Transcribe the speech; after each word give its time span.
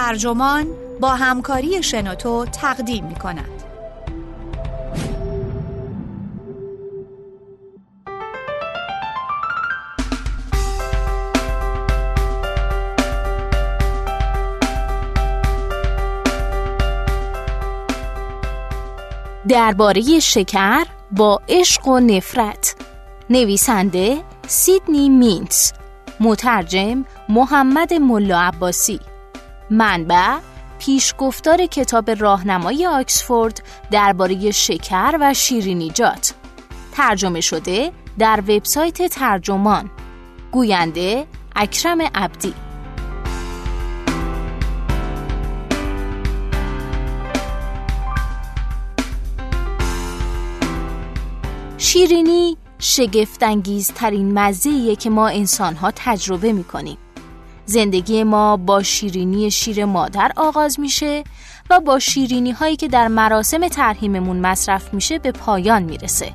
ترجمان 0.00 0.66
با 1.00 1.08
همکاری 1.08 1.82
شنوتو 1.82 2.46
تقدیم 2.46 3.04
می 3.04 3.14
کند. 3.14 3.44
درباره 19.48 20.20
شکر 20.20 20.84
با 21.12 21.40
عشق 21.48 21.88
و 21.88 22.00
نفرت. 22.00 22.76
نویسنده 23.30 24.22
سیدنی 24.46 25.08
مینتس 25.08 25.72
مترجم 26.20 27.04
محمد 27.28 27.94
ملا 27.94 28.40
عباسی. 28.40 29.09
منبع 29.70 30.36
پیشگفتار 30.78 31.66
کتاب 31.66 32.10
راهنمای 32.10 32.86
آکسفورد 32.86 33.62
درباره 33.90 34.50
شکر 34.50 35.18
و 35.20 35.34
شیرینیجات 35.34 36.34
ترجمه 36.92 37.40
شده 37.40 37.92
در 38.18 38.40
وبسایت 38.40 39.02
ترجمان. 39.02 39.90
گوینده 40.52 41.26
اکرم 41.56 42.00
عبدی. 42.14 42.54
شیرینی 51.78 52.56
شگفتانگیزترین 52.78 54.38
مزه‌ایه 54.38 54.96
که 54.96 55.10
ما 55.10 55.28
انسانها 55.28 55.92
تجربه 55.96 56.52
می‌کنیم. 56.52 56.98
زندگی 57.70 58.24
ما 58.24 58.56
با 58.56 58.82
شیرینی 58.82 59.50
شیر 59.50 59.84
مادر 59.84 60.32
آغاز 60.36 60.80
میشه 60.80 61.24
و 61.70 61.80
با 61.80 61.98
شیرینی 61.98 62.50
هایی 62.50 62.76
که 62.76 62.88
در 62.88 63.08
مراسم 63.08 63.68
ترهیممون 63.68 64.40
مصرف 64.40 64.94
میشه 64.94 65.18
به 65.18 65.32
پایان 65.32 65.82
می‌رسه. 65.82 66.32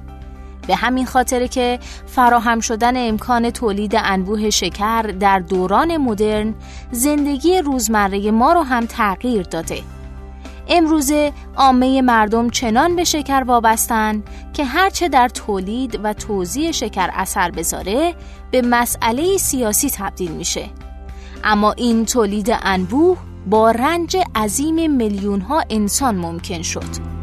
به 0.68 0.76
همین 0.76 1.06
خاطره 1.06 1.48
که 1.48 1.80
فراهم 2.06 2.60
شدن 2.60 3.08
امکان 3.08 3.50
تولید 3.50 3.96
انبوه 3.96 4.50
شکر 4.50 5.02
در 5.02 5.40
دوران 5.40 5.98
مدرن 5.98 6.54
زندگی 6.92 7.58
روزمره 7.58 8.32
ما 8.32 8.54
رو 8.54 8.62
هم 8.62 8.86
تغییر 8.86 9.44
داده. 9.44 9.82
امروزه 10.68 11.34
عامه 11.58 12.02
مردم 12.02 12.50
چنان 12.50 12.96
به 12.96 13.04
شکر 13.04 13.44
وابستن 13.48 14.24
که 14.54 14.66
هرچه 14.66 15.10
در 15.10 15.28
تولید 15.28 16.00
و 16.04 16.14
توزیع 16.14 16.72
شکر 16.72 17.10
اثر 17.14 17.52
بذاره 17.52 18.14
به 18.52 18.62
مسئله 18.62 19.38
سیاسی 19.38 19.90
تبدیل 19.90 20.32
میشه 20.32 20.70
اما 21.48 21.72
این 21.72 22.06
تولید 22.06 22.48
انبوه 22.64 23.18
با 23.50 23.72
رنج 23.72 24.18
عظیم 24.36 24.92
میلیون 24.92 25.42
ها 25.42 25.64
انسان 25.70 26.16
ممکن 26.16 26.62
شد 26.62 27.16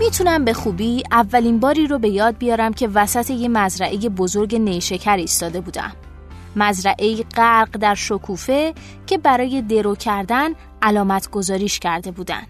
می‌تونم 0.00 0.44
به 0.44 0.52
خوبی 0.52 1.02
اولین 1.12 1.60
باری 1.60 1.86
رو 1.86 1.98
به 1.98 2.08
یاد 2.08 2.38
بیارم 2.38 2.72
که 2.72 2.88
وسط 2.88 3.30
یه 3.30 3.48
مزرعه 3.48 3.98
بزرگ 3.98 4.56
نیشکر 4.56 5.16
ایستاده 5.16 5.60
بودم. 5.60 5.92
مزرعه 6.56 7.22
غرق 7.22 7.78
در 7.78 7.94
شکوفه 7.94 8.74
که 9.06 9.18
برای 9.18 9.62
درو 9.62 9.94
کردن 9.94 10.50
علامت 10.82 11.30
گذاریش 11.30 11.78
کرده 11.78 12.10
بودن. 12.10 12.42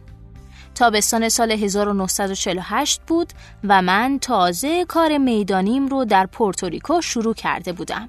تابستان 0.80 1.28
سال 1.28 1.50
1948 1.52 3.00
بود 3.06 3.32
و 3.64 3.82
من 3.82 4.18
تازه 4.18 4.84
کار 4.84 5.18
می‌دانیم 5.18 5.86
رو 5.86 6.04
در 6.04 6.26
پورتوریکو 6.26 7.00
شروع 7.00 7.34
کرده 7.34 7.72
بودم. 7.72 8.08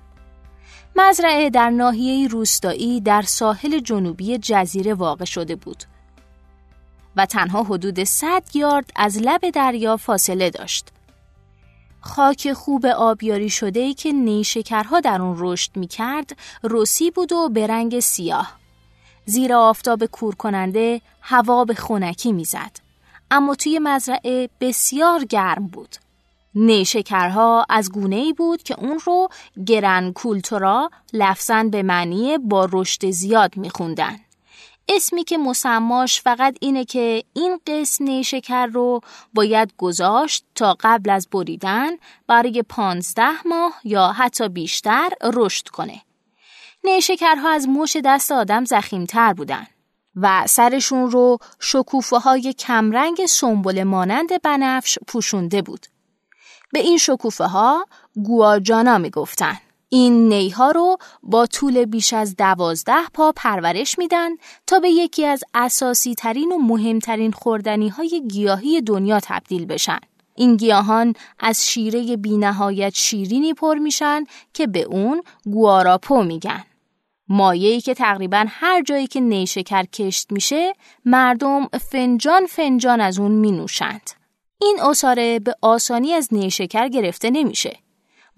مزرعه 0.96 1.50
در 1.50 1.70
ناحیه 1.70 2.28
روستایی 2.28 3.02
در 3.02 3.22
ساحل 3.22 3.80
جنوبی 3.80 4.38
جزیره 4.38 4.94
واقع 4.94 5.26
شده 5.26 5.56
بود. 5.56 5.84
و 7.16 7.26
تنها 7.26 7.64
حدود 7.64 8.04
100 8.04 8.44
یارد 8.54 8.92
از 8.96 9.18
لب 9.18 9.50
دریا 9.50 9.98
فاصله 9.98 10.50
داشت. 10.50 10.90
خاک 12.02 12.54
خوب 12.54 12.86
آبیاری 12.86 13.50
شده 13.50 13.80
ای 13.80 13.94
که 13.94 14.12
نیشکرها 14.12 15.00
در 15.00 15.22
اون 15.22 15.36
رشد 15.40 15.72
می 15.76 15.88
کرد 15.88 16.38
روسی 16.64 17.12
بود 17.12 17.32
و 17.32 17.50
به 17.50 17.68
رنگ 17.68 18.00
سیاه. 18.00 18.61
زیر 19.26 19.54
آفتاب 19.54 20.06
کور 20.06 20.36
کننده 20.36 21.02
هوا 21.22 21.66
به 21.66 21.74
خونکی 21.74 22.32
می‌زد. 22.32 22.72
اما 23.32 23.56
توی 23.56 23.80
مزرعه 23.80 24.50
بسیار 24.62 25.24
گرم 25.26 25.68
بود. 25.68 25.96
نیشکرها 26.56 27.66
از 27.70 27.92
گونه 27.92 28.16
ای 28.16 28.34
بود 28.34 28.64
که 28.64 28.80
اون 28.80 29.00
رو 29.06 29.30
گرن 29.66 30.12
کولتورا 30.12 30.90
لفظن 31.14 31.70
به 31.70 31.84
معنی 31.84 32.38
با 32.38 32.70
رشد 32.72 33.10
زیاد 33.10 33.58
میخوندن. 33.58 34.20
اسمی 34.90 35.24
که 35.24 35.38
مسماش 35.38 36.22
فقط 36.22 36.58
اینه 36.62 36.86
که 36.86 37.24
این 37.34 37.60
قسم 37.68 38.04
نیشکر 38.04 38.66
رو 38.66 39.02
باید 39.34 39.74
گذاشت 39.78 40.46
تا 40.56 40.78
قبل 40.80 41.10
از 41.10 41.28
بریدن 41.32 41.92
برای 42.28 42.64
پانزده 42.70 43.48
ماه 43.48 43.74
یا 43.84 44.12
حتی 44.12 44.50
بیشتر 44.50 45.10
رشد 45.24 45.68
کنه. 45.68 46.02
نیشکرها 46.84 47.50
از 47.50 47.68
مش 47.70 47.98
دست 48.06 48.32
آدم 48.32 48.66
زخیمتر 48.66 49.34
بودن 49.34 49.68
و 50.16 50.44
سرشون 50.48 51.12
رو 51.12 51.38
شکوفه 51.60 52.18
های 52.18 52.54
کمرنگ 52.54 53.26
سنبل 53.26 53.84
مانند 53.84 54.42
بنفش 54.42 54.98
پوشونده 55.08 55.62
بود. 55.62 55.86
به 56.74 56.80
این 56.80 56.98
شکوفه 56.98 57.46
ها 57.46 57.86
گواجانا 58.24 58.98
می 58.98 59.10
گفتن. 59.10 59.58
این 59.90 60.30
نیها 60.30 60.72
رو 60.72 60.98
با 61.24 61.46
طول 61.46 61.86
بیش 61.86 62.14
از 62.14 62.36
دوازده 62.36 63.08
پا 63.14 63.34
پرورش 63.36 63.98
میدن 63.98 64.30
تا 64.68 64.80
به 64.80 64.90
یکی 64.90 65.26
از 65.26 65.44
اساسی 65.54 66.16
ترین 66.16 66.52
و 66.52 66.58
مهمترین 66.58 67.32
خوردنی 67.32 67.90
های 67.90 68.24
گیاهی 68.28 68.82
دنیا 68.82 69.20
تبدیل 69.24 69.66
بشن. 69.66 70.00
این 70.36 70.58
گیاهان 70.58 71.14
از 71.40 71.68
شیره 71.68 72.18
بینهایت 72.18 72.94
شیرینی 72.96 73.54
پر 73.54 73.76
میشن 73.76 74.24
که 74.54 74.68
به 74.68 74.82
اون 74.82 75.24
گواراپو 75.46 76.24
میگن. 76.24 76.64
مایهی 77.32 77.82
که 77.82 77.94
تقریبا 77.94 78.46
هر 78.50 78.82
جایی 78.82 79.08
که 79.08 79.20
نیشکر 79.20 79.84
کشت 79.84 80.32
میشه 80.32 80.74
مردم 81.06 81.68
فنجان 81.68 82.46
فنجان 82.46 83.02
از 83.02 83.20
اون 83.20 83.32
می 83.32 83.52
نوشند. 83.52 84.10
این 84.62 84.80
اصاره 84.82 85.40
به 85.40 85.56
آسانی 85.62 86.14
از 86.14 86.28
نیشکر 86.32 86.88
گرفته 86.88 87.30
نمیشه. 87.30 87.78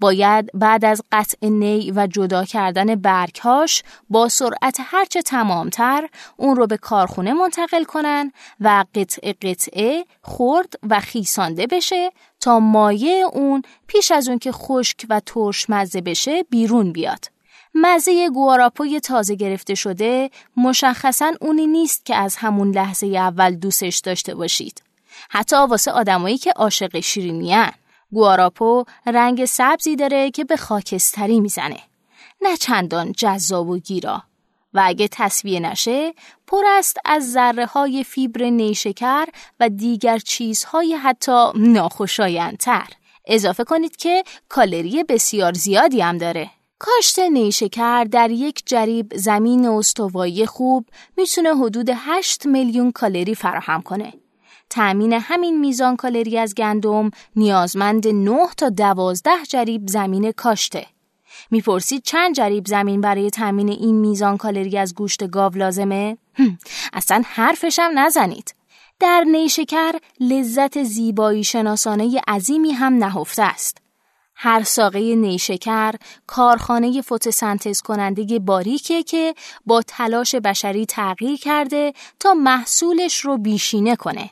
باید 0.00 0.50
بعد 0.54 0.84
از 0.84 1.02
قطع 1.12 1.48
نی 1.48 1.92
و 1.96 2.06
جدا 2.06 2.44
کردن 2.44 2.94
برگهاش 2.94 3.82
با 4.10 4.28
سرعت 4.28 4.76
هرچه 4.80 5.22
تمامتر 5.22 6.08
اون 6.36 6.56
رو 6.56 6.66
به 6.66 6.76
کارخونه 6.76 7.32
منتقل 7.32 7.84
کنن 7.84 8.32
و 8.60 8.84
قطعه 8.94 9.32
قطعه 9.32 10.04
خورد 10.22 10.74
و 10.90 11.00
خیسانده 11.00 11.66
بشه 11.66 12.10
تا 12.40 12.60
مایه 12.60 13.24
اون 13.32 13.62
پیش 13.86 14.10
از 14.10 14.28
اون 14.28 14.38
که 14.38 14.52
خشک 14.52 15.06
و 15.10 15.20
ترش 15.20 15.70
مزه 15.70 16.00
بشه 16.00 16.42
بیرون 16.42 16.92
بیاد. 16.92 17.33
مزه 17.74 18.30
گواراپوی 18.30 19.00
تازه 19.00 19.34
گرفته 19.34 19.74
شده 19.74 20.30
مشخصا 20.56 21.32
اونی 21.40 21.66
نیست 21.66 22.06
که 22.06 22.16
از 22.16 22.36
همون 22.36 22.70
لحظه 22.70 23.06
اول 23.06 23.54
دوستش 23.54 23.98
داشته 23.98 24.34
باشید. 24.34 24.82
حتی 25.30 25.56
واسه 25.56 25.90
آدمایی 25.90 26.38
که 26.38 26.50
عاشق 26.50 27.00
شیرینیان. 27.00 27.70
گواراپو 28.12 28.84
رنگ 29.06 29.44
سبزی 29.44 29.96
داره 29.96 30.30
که 30.30 30.44
به 30.44 30.56
خاکستری 30.56 31.40
می‌زنه. 31.40 31.78
نه 32.42 32.56
چندان 32.56 33.12
جذاب 33.12 33.68
و 33.68 33.78
گیرا. 33.78 34.22
و 34.74 34.82
اگه 34.84 35.08
تصویه 35.08 35.60
نشه 35.60 36.14
پر 36.46 36.62
است 36.66 36.96
از 37.04 37.32
ذره 37.32 37.66
های 37.66 38.04
فیبر 38.04 38.44
نیشکر 38.44 39.26
و 39.60 39.68
دیگر 39.68 40.18
چیزهای 40.18 40.94
حتی 40.94 41.46
ناخوشایندتر. 41.54 42.86
اضافه 43.26 43.64
کنید 43.64 43.96
که 43.96 44.24
کالری 44.48 45.04
بسیار 45.04 45.52
زیادی 45.52 46.00
هم 46.00 46.18
داره. 46.18 46.50
کاشت 46.78 47.18
نیشکر 47.18 48.04
در 48.04 48.30
یک 48.30 48.62
جریب 48.66 49.12
زمین 49.16 49.66
استوایی 49.66 50.46
خوب 50.46 50.88
می‌تونه 51.16 51.56
حدود 51.56 51.90
8 51.94 52.46
میلیون 52.46 52.92
کالری 52.92 53.34
فراهم 53.34 53.82
کنه. 53.82 54.12
تأمین 54.70 55.12
همین 55.12 55.60
میزان 55.60 55.96
کالری 55.96 56.38
از 56.38 56.54
گندم 56.54 57.10
نیازمند 57.36 58.08
9 58.08 58.38
تا 58.56 58.68
12 58.68 59.30
جریب 59.48 59.88
زمین 59.88 60.32
کاشته. 60.32 60.86
می‌پرسید 61.50 62.02
چند 62.02 62.34
جریب 62.34 62.66
زمین 62.66 63.00
برای 63.00 63.30
تأمین 63.30 63.68
این 63.68 63.94
میزان 63.94 64.36
کالری 64.36 64.78
از 64.78 64.94
گوشت 64.94 65.30
گاو 65.30 65.52
لازمه؟ 65.54 66.18
اصلا 66.92 67.22
حرفشم 67.26 67.90
نزنید. 67.94 68.54
در 69.00 69.24
نیشکر 69.24 69.92
لذت 70.20 70.82
زیبایی 70.82 71.44
شناسانه 71.44 72.20
عظیمی 72.28 72.70
هم 72.70 72.94
نهفته 72.94 73.42
است. 73.42 73.83
هر 74.36 74.62
ساقه 74.62 75.14
نیشکر 75.14 75.94
کارخانه 76.26 77.02
فتوسنتز 77.02 77.82
کننده 77.82 78.38
باریکه 78.38 79.02
که 79.02 79.34
با 79.66 79.82
تلاش 79.82 80.34
بشری 80.34 80.86
تغییر 80.86 81.38
کرده 81.38 81.92
تا 82.20 82.34
محصولش 82.34 83.20
رو 83.20 83.38
بیشینه 83.38 83.96
کنه. 83.96 84.30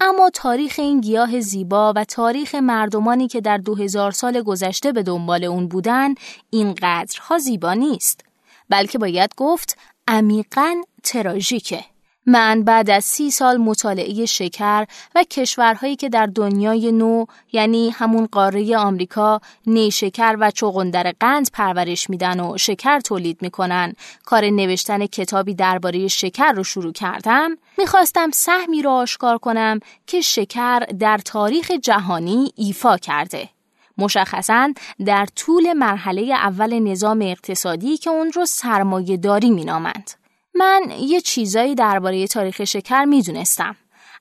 اما 0.00 0.30
تاریخ 0.30 0.74
این 0.78 1.00
گیاه 1.00 1.40
زیبا 1.40 1.92
و 1.96 2.04
تاریخ 2.04 2.54
مردمانی 2.54 3.28
که 3.28 3.40
در 3.40 3.58
دو 3.58 3.74
هزار 3.74 4.10
سال 4.10 4.42
گذشته 4.42 4.92
به 4.92 5.02
دنبال 5.02 5.44
اون 5.44 5.68
بودن 5.68 6.14
اینقدرها 6.50 7.38
زیبا 7.38 7.74
نیست 7.74 8.24
بلکه 8.68 8.98
باید 8.98 9.30
گفت 9.36 9.78
عمیقا 10.08 10.82
تراژیکه 11.02 11.84
من 12.26 12.62
بعد 12.62 12.90
از 12.90 13.04
سی 13.04 13.30
سال 13.30 13.56
مطالعه 13.56 14.26
شکر 14.26 14.86
و 15.14 15.24
کشورهایی 15.30 15.96
که 15.96 16.08
در 16.08 16.26
دنیای 16.26 16.92
نو 16.92 17.24
یعنی 17.52 17.90
همون 17.90 18.26
قاره 18.32 18.76
آمریکا 18.76 19.40
نیشکر 19.66 20.36
و 20.40 20.50
چغندر 20.50 21.12
قند 21.20 21.50
پرورش 21.52 22.10
میدن 22.10 22.40
و 22.40 22.58
شکر 22.58 23.00
تولید 23.00 23.38
می‌کنن. 23.42 23.92
کار 24.24 24.44
نوشتن 24.44 25.06
کتابی 25.06 25.54
درباره 25.54 26.08
شکر 26.08 26.52
رو 26.52 26.64
شروع 26.64 26.92
کردم. 26.92 27.56
می‌خواستم 27.78 28.30
سهمی 28.30 28.82
رو 28.82 28.90
آشکار 28.90 29.38
کنم 29.38 29.80
که 30.06 30.20
شکر 30.20 30.78
در 30.78 31.18
تاریخ 31.18 31.70
جهانی 31.70 32.52
ایفا 32.56 32.96
کرده. 32.96 33.48
مشخصا 33.98 34.72
در 35.06 35.26
طول 35.36 35.72
مرحله 35.72 36.22
اول 36.22 36.78
نظام 36.78 37.22
اقتصادی 37.22 37.96
که 37.96 38.10
اون 38.10 38.32
رو 38.32 38.46
سرمایه 38.46 39.16
داری 39.16 39.50
مینامند. 39.50 40.10
من 40.54 40.82
یه 41.00 41.20
چیزایی 41.20 41.74
درباره 41.74 42.26
تاریخ 42.26 42.64
شکر 42.64 43.04
می‌دونستم. 43.04 43.76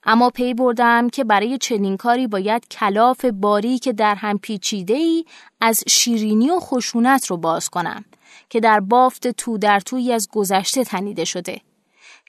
اما 0.06 0.30
پی 0.30 0.54
بردم 0.54 1.10
که 1.10 1.24
برای 1.24 1.58
چنین 1.58 1.98
کاری 1.98 2.28
باید 2.28 2.68
کلاف 2.68 3.26
باری 3.26 3.80
که 3.80 3.94
در 3.94 4.16
هم 4.16 4.38
پیچیده 4.38 4.94
ای 4.94 5.26
از 5.62 5.84
شیرینی 5.88 6.50
و 6.50 6.60
خشونت 6.60 7.26
رو 7.26 7.38
باز 7.38 7.70
کنم 7.70 8.06
که 8.50 8.60
در 8.60 8.80
بافت 8.80 9.28
تو 9.28 9.58
در 9.58 9.80
توی 9.80 10.14
از 10.14 10.30
گذشته 10.32 10.84
تنیده 10.84 11.26
شده. 11.26 11.62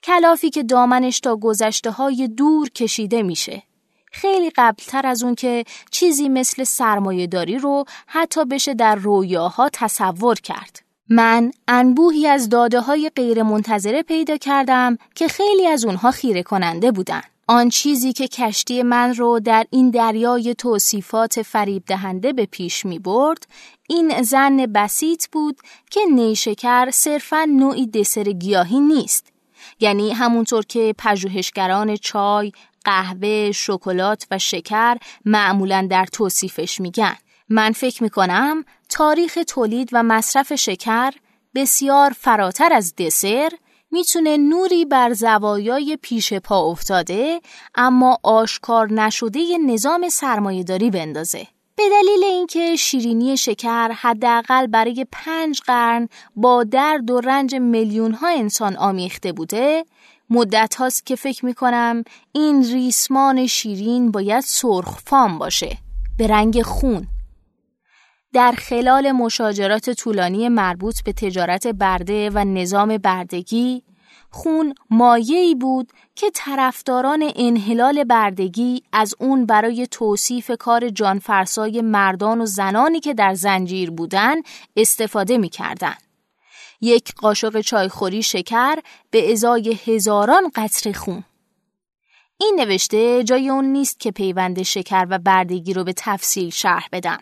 کلافی 0.03 0.49
که 0.49 0.63
دامنش 0.63 1.19
تا 1.19 1.35
گذشته 1.35 1.91
های 1.91 2.27
دور 2.27 2.69
کشیده 2.69 3.23
میشه. 3.23 3.63
خیلی 4.11 4.49
قبلتر 4.49 5.07
از 5.07 5.23
اون 5.23 5.35
که 5.35 5.63
چیزی 5.91 6.29
مثل 6.29 6.63
سرمایه 6.63 7.27
داری 7.27 7.57
رو 7.57 7.85
حتی 8.07 8.45
بشه 8.45 8.73
در 8.73 8.95
رویاها 8.95 9.69
تصور 9.73 10.35
کرد. 10.35 10.84
من 11.09 11.51
انبوهی 11.67 12.27
از 12.27 12.49
داده 12.49 12.79
های 12.79 13.11
غیر 13.15 13.43
منتظره 13.43 14.03
پیدا 14.03 14.37
کردم 14.37 14.97
که 15.15 15.27
خیلی 15.27 15.67
از 15.67 15.85
اونها 15.85 16.11
خیره 16.11 16.43
کننده 16.43 16.91
بودن. 16.91 17.21
آن 17.47 17.69
چیزی 17.69 18.13
که 18.13 18.27
کشتی 18.27 18.83
من 18.83 19.15
رو 19.15 19.39
در 19.39 19.65
این 19.69 19.89
دریای 19.89 20.55
توصیفات 20.55 21.41
فریب 21.41 21.83
دهنده 21.87 22.33
به 22.33 22.45
پیش 22.45 22.85
می 22.85 22.99
برد، 22.99 23.47
این 23.89 24.21
زن 24.21 24.57
بسیط 24.57 25.27
بود 25.31 25.57
که 25.91 26.01
نیشکر 26.11 26.89
صرفا 26.91 27.45
نوعی 27.45 27.87
دسر 27.87 28.23
گیاهی 28.23 28.79
نیست. 28.79 29.33
یعنی 29.79 30.11
همونطور 30.11 30.65
که 30.65 30.95
پژوهشگران 30.97 31.95
چای، 31.95 32.51
قهوه، 32.85 33.51
شکلات 33.51 34.27
و 34.31 34.37
شکر 34.37 34.97
معمولا 35.25 35.87
در 35.89 36.05
توصیفش 36.05 36.81
میگن. 36.81 37.15
من 37.49 37.71
فکر 37.71 38.03
می 38.03 38.09
کنم 38.09 38.65
تاریخ 38.95 39.37
تولید 39.47 39.89
و 39.91 40.03
مصرف 40.03 40.53
شکر 40.53 41.11
بسیار 41.55 42.11
فراتر 42.11 42.73
از 42.73 42.95
دسر 42.95 43.49
می‌تونه 43.91 44.37
نوری 44.37 44.85
بر 44.85 45.13
زوایای 45.13 45.97
پیش 46.01 46.33
پا 46.33 46.59
افتاده 46.59 47.41
اما 47.75 48.17
آشکار 48.23 48.93
نشده 48.93 49.57
نظام 49.57 50.09
سرمایهداری 50.09 50.89
بندازه. 50.89 51.47
به 51.75 51.83
دلیل 51.91 52.23
اینکه 52.23 52.75
شیرینی 52.75 53.37
شکر 53.37 53.91
حداقل 53.91 54.67
برای 54.67 55.05
پنج 55.11 55.61
قرن 55.61 56.09
با 56.35 56.63
درد 56.63 57.11
و 57.11 57.21
رنج 57.21 57.55
میلیون 57.55 58.11
ها 58.11 58.27
انسان 58.27 58.75
آمیخته 58.75 59.31
بوده 59.31 59.85
مدت 60.29 60.75
هاست 60.75 61.05
که 61.05 61.15
فکر 61.15 61.45
می‌کنم 61.45 62.03
این 62.31 62.63
ریسمان 62.63 63.47
شیرین 63.47 64.11
باید 64.11 64.43
سرخ 64.43 64.99
فام 64.99 65.37
باشه 65.37 65.77
به 66.17 66.27
رنگ 66.27 66.61
خون 66.61 67.07
در 68.35 68.51
خلال 68.51 69.11
مشاجرات 69.11 69.89
طولانی 69.89 70.49
مربوط 70.49 71.03
به 71.03 71.13
تجارت 71.13 71.67
برده 71.67 72.29
و 72.29 72.43
نظام 72.43 72.97
بردگی 72.97 73.83
خون 74.29 74.75
مایه‌ای 74.89 75.55
بود 75.55 75.91
که 76.15 76.31
طرفداران 76.33 77.31
انحلال 77.35 78.03
بردگی 78.03 78.83
از 78.93 79.15
اون 79.19 79.45
برای 79.45 79.87
توصیف 79.91 80.51
کار 80.59 80.89
جانفرسای 80.89 81.81
مردان 81.81 82.41
و 82.41 82.45
زنانی 82.45 82.99
که 82.99 83.13
در 83.13 83.33
زنجیر 83.33 83.91
بودن 83.91 84.35
استفاده 84.75 85.37
می‌کردند. 85.37 86.01
یک 86.81 87.13
قاشق 87.13 87.61
چایخوری 87.61 88.23
شکر 88.23 88.75
به 89.11 89.31
ازای 89.31 89.79
هزاران 89.85 90.51
قطر 90.55 90.91
خون. 90.91 91.23
این 92.37 92.55
نوشته 92.59 93.23
جای 93.23 93.49
اون 93.49 93.65
نیست 93.65 93.99
که 93.99 94.11
پیوند 94.11 94.63
شکر 94.63 95.07
و 95.09 95.19
بردگی 95.19 95.73
رو 95.73 95.83
به 95.83 95.93
تفصیل 95.93 96.49
شرح 96.49 96.87
بدم. 96.91 97.19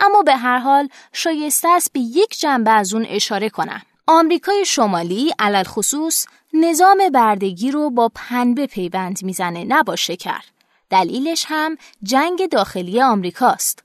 اما 0.00 0.22
به 0.22 0.36
هر 0.36 0.58
حال 0.58 0.88
شایسته 1.12 1.68
است 1.68 1.92
به 1.92 2.00
یک 2.00 2.38
جنبه 2.38 2.70
از 2.70 2.94
اون 2.94 3.06
اشاره 3.08 3.48
کنم. 3.48 3.82
آمریکای 4.06 4.64
شمالی 4.64 5.32
علل 5.38 5.64
خصوص 5.64 6.26
نظام 6.52 6.98
بردگی 7.14 7.70
رو 7.70 7.90
با 7.90 8.10
پنبه 8.14 8.66
پیوند 8.66 9.18
می‌زنه 9.22 9.64
نه 9.64 9.82
با 9.82 9.96
شکر. 9.96 10.44
دلیلش 10.90 11.44
هم 11.48 11.76
جنگ 12.02 12.48
داخلی 12.48 13.02
آمریکاست. 13.02 13.84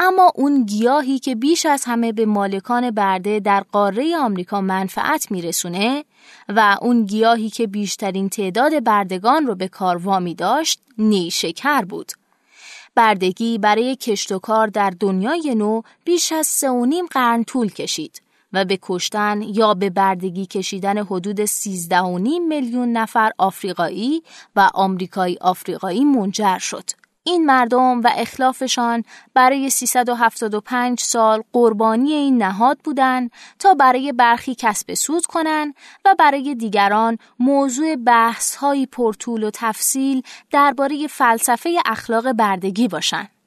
اما 0.00 0.32
اون 0.34 0.64
گیاهی 0.64 1.18
که 1.18 1.34
بیش 1.34 1.66
از 1.66 1.84
همه 1.84 2.12
به 2.12 2.26
مالکان 2.26 2.90
برده 2.90 3.40
در 3.40 3.64
قاره 3.72 4.16
آمریکا 4.16 4.60
منفعت 4.60 5.30
میرسونه 5.30 6.04
و 6.48 6.76
اون 6.80 7.06
گیاهی 7.06 7.50
که 7.50 7.66
بیشترین 7.66 8.28
تعداد 8.28 8.84
بردگان 8.84 9.46
رو 9.46 9.54
به 9.54 9.68
کار 9.68 9.96
وامی 9.96 10.34
داشت 10.34 10.80
نیشکر 10.98 11.82
بود. 11.82 12.12
بردگی 12.94 13.58
برای 13.58 13.96
کشت 13.96 14.32
و 14.32 14.38
کار 14.38 14.66
در 14.66 14.92
دنیای 15.00 15.54
نو 15.54 15.82
بیش 16.04 16.32
از 16.32 16.46
سه 16.46 16.70
و 16.70 16.86
نیم 16.86 17.06
قرن 17.06 17.44
طول 17.44 17.68
کشید 17.68 18.22
و 18.52 18.64
به 18.64 18.78
کشتن 18.82 19.42
یا 19.42 19.74
به 19.74 19.90
بردگی 19.90 20.46
کشیدن 20.46 20.98
حدود 20.98 21.44
13 21.44 22.00
و 22.00 22.18
نیم 22.18 22.48
میلیون 22.48 22.92
نفر 22.92 23.30
آفریقایی 23.38 24.22
و 24.56 24.70
آمریکایی 24.74 25.38
آفریقایی 25.40 26.04
منجر 26.04 26.58
شد. 26.58 26.99
این 27.24 27.46
مردم 27.46 28.00
و 28.00 28.10
اخلافشان 28.16 29.04
برای 29.34 29.70
375 29.70 31.00
سال 31.00 31.42
قربانی 31.52 32.12
این 32.12 32.42
نهاد 32.42 32.78
بودند 32.84 33.30
تا 33.58 33.74
برای 33.74 34.12
برخی 34.12 34.54
کسب 34.54 34.94
سود 34.94 35.26
کنند 35.26 35.74
و 36.04 36.14
برای 36.18 36.54
دیگران 36.54 37.18
موضوع 37.38 37.96
بحث 37.96 38.56
های 38.56 38.86
پرطول 38.86 39.44
و 39.44 39.50
تفصیل 39.54 40.22
درباره 40.50 41.06
فلسفه 41.06 41.78
اخلاق 41.86 42.32
بردگی 42.32 42.88
باشند. 42.88 43.39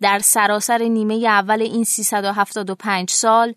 در 0.00 0.18
سراسر 0.18 0.82
نیمه 0.82 1.14
اول 1.14 1.62
این 1.62 1.84
375 1.84 3.10
سال 3.10 3.54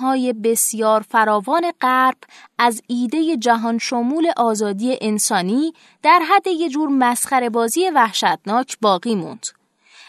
های 0.00 0.32
بسیار 0.32 1.00
فراوان 1.00 1.72
غرب 1.80 2.16
از 2.58 2.82
ایده 2.86 3.36
جهان 3.36 3.78
شمول 3.78 4.32
آزادی 4.36 4.98
انسانی 5.00 5.72
در 6.02 6.20
حد 6.28 6.46
یه 6.46 6.68
جور 6.68 6.88
مسخره 6.88 7.50
بازی 7.50 7.90
وحشتناک 7.90 8.76
باقی 8.80 9.14
موند. 9.14 9.46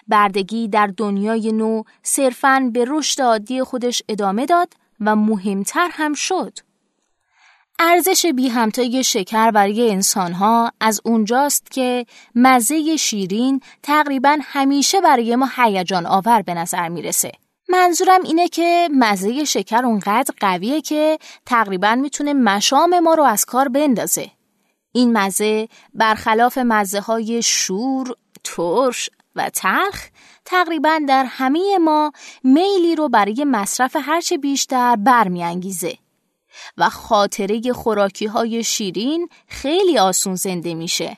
بردگی 0.08 0.68
در 0.68 0.88
دنیای 0.88 1.52
نو 1.52 1.84
صرفاً 2.04 2.70
به 2.74 2.86
رشد 2.88 3.22
عادی 3.22 3.64
خودش 3.64 4.04
ادامه 4.10 4.46
داد 4.46 4.74
و 5.00 5.16
مهمتر 5.16 5.90
هم 5.92 6.14
شد. 6.14 6.60
ارزش 7.80 8.26
بی 8.26 8.50
همتای 8.50 9.04
شکر 9.04 9.52
برای 9.52 9.92
انسانها 9.92 10.72
از 10.80 11.02
اونجاست 11.06 11.72
که 11.72 12.06
مزه 12.36 12.98
شیرین 12.98 13.62
تقریبا 13.84 14.38
همیشه 14.42 15.02
برای 15.02 15.36
ما 15.36 15.50
هیجان 15.56 16.06
آور 16.06 16.42
به 16.42 16.54
نظر 16.54 16.90
می‌رسه. 16.90 17.32
منظورم 17.70 18.24
اینه 18.24 18.48
که 18.48 18.90
مزه 18.94 19.46
شکر 19.46 19.86
اونقدر 19.86 20.34
قویه 20.40 20.82
که 20.82 21.18
تقریبا 21.46 21.96
می‌تونه 21.96 22.34
مشام 22.34 23.00
ما 23.00 23.14
رو 23.14 23.24
از 23.24 23.46
کار 23.46 23.68
بندازه. 23.68 24.32
این 24.92 25.18
مزه 25.18 25.68
برخلاف 25.94 26.58
مزه 26.58 27.00
های 27.00 27.42
شور، 27.42 28.16
ترش 28.44 29.10
و 29.36 29.50
تلخ 29.50 30.08
تقریبا 30.46 31.00
در 31.08 31.26
همه 31.26 31.78
ما 31.78 32.12
میلی 32.44 32.96
رو 32.96 33.10
برای 33.10 33.46
مصرف 33.48 33.96
هرچه 34.00 34.38
بیشتر 34.38 34.96
برمیانگیزه. 34.96 36.03
و 36.78 36.90
خاطره 36.90 37.74
خوراکی 37.74 38.26
های 38.26 38.64
شیرین 38.64 39.30
خیلی 39.48 39.98
آسون 39.98 40.36
زنده 40.36 40.74
میشه. 40.74 41.18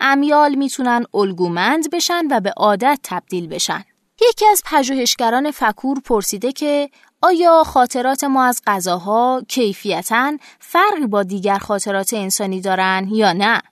امیال 0.00 0.54
می‌تونن 0.54 1.06
الگومند 1.14 1.90
بشن 1.90 2.22
و 2.30 2.40
به 2.40 2.50
عادت 2.56 3.00
تبدیل 3.02 3.48
بشن. 3.48 3.84
یکی 4.30 4.46
از 4.46 4.62
پژوهشگران 4.66 5.50
فکور 5.50 6.00
پرسیده 6.00 6.52
که 6.52 6.90
آیا 7.22 7.64
خاطرات 7.64 8.24
ما 8.24 8.44
از 8.44 8.62
غذاها 8.66 9.42
کیفیتا 9.48 10.36
فرقی 10.58 11.06
با 11.06 11.22
دیگر 11.22 11.58
خاطرات 11.58 12.14
انسانی 12.14 12.60
دارن 12.60 13.08
یا 13.12 13.32
نه؟ 13.32 13.62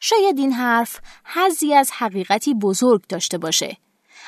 شاید 0.00 0.38
این 0.38 0.52
حرف 0.52 1.00
حزی 1.24 1.74
از 1.74 1.90
حقیقتی 1.92 2.54
بزرگ 2.54 3.06
داشته 3.08 3.38
باشه 3.38 3.76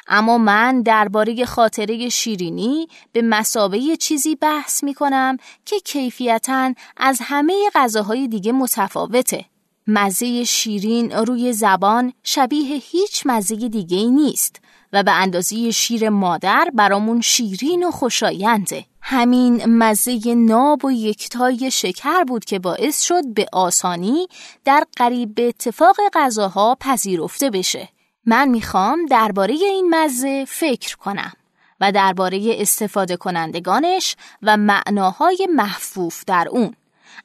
اما 0.08 0.38
من 0.38 0.82
درباره 0.82 1.44
خاطره 1.44 2.08
شیرینی 2.08 2.88
به 3.12 3.22
مسابه 3.22 3.96
چیزی 3.96 4.34
بحث 4.34 4.84
می 4.84 4.94
کنم 4.94 5.36
که 5.64 5.80
کیفیتا 5.80 6.74
از 6.96 7.18
همه 7.22 7.54
غذاهای 7.74 8.28
دیگه 8.28 8.52
متفاوته. 8.52 9.44
مزه 9.86 10.44
شیرین 10.44 11.12
روی 11.12 11.52
زبان 11.52 12.12
شبیه 12.22 12.76
هیچ 12.76 13.22
مزه 13.26 13.56
دیگه 13.56 14.04
نیست 14.04 14.60
و 14.92 15.02
به 15.02 15.12
اندازه 15.12 15.70
شیر 15.70 16.08
مادر 16.08 16.70
برامون 16.74 17.20
شیرین 17.20 17.84
و 17.84 17.90
خوشاینده. 17.90 18.84
همین 19.02 19.64
مزه 19.66 20.34
ناب 20.34 20.84
و 20.84 20.90
یکتای 20.90 21.70
شکر 21.70 22.24
بود 22.24 22.44
که 22.44 22.58
باعث 22.58 23.02
شد 23.02 23.34
به 23.34 23.46
آسانی 23.52 24.26
در 24.64 24.84
قریب 24.96 25.34
به 25.34 25.48
اتفاق 25.48 25.96
غذاها 26.12 26.76
پذیرفته 26.80 27.50
بشه. 27.50 27.88
من 28.28 28.48
می‌خوام 28.48 29.06
درباره 29.06 29.54
این 29.54 29.94
مزه 29.94 30.44
فکر 30.44 30.96
کنم 30.96 31.32
و 31.80 31.92
درباره 31.92 32.56
استفاده 32.58 33.16
کنندگانش 33.16 34.16
و 34.42 34.56
معناهای 34.56 35.48
محفوف 35.54 36.24
در 36.26 36.48
اون. 36.50 36.76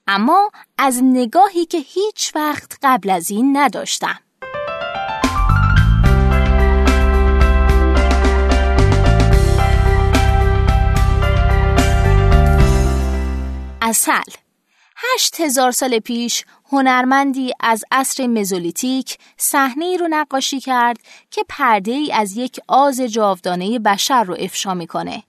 اما 0.07 0.51
از 0.77 0.99
نگاهی 1.03 1.65
که 1.65 1.77
هیچ 1.77 2.35
وقت 2.35 2.77
قبل 2.83 3.09
از 3.09 3.31
این 3.31 3.57
نداشتم. 3.57 4.19
اصل 13.81 14.21
هشت 15.03 15.41
هزار 15.41 15.71
سال 15.71 15.99
پیش 15.99 16.45
هنرمندی 16.71 17.53
از 17.59 17.83
عصر 17.91 18.27
مزولیتیک 18.27 19.17
صحنه 19.37 19.97
رو 19.97 20.07
نقاشی 20.09 20.59
کرد 20.59 20.97
که 21.31 21.45
پرده 21.49 21.91
ای 21.91 22.13
از 22.13 22.37
یک 22.37 22.59
آز 22.67 23.01
جاودانه 23.01 23.79
بشر 23.79 24.23
رو 24.23 24.35
افشا 24.39 24.73
می‌کنه. 24.73 25.23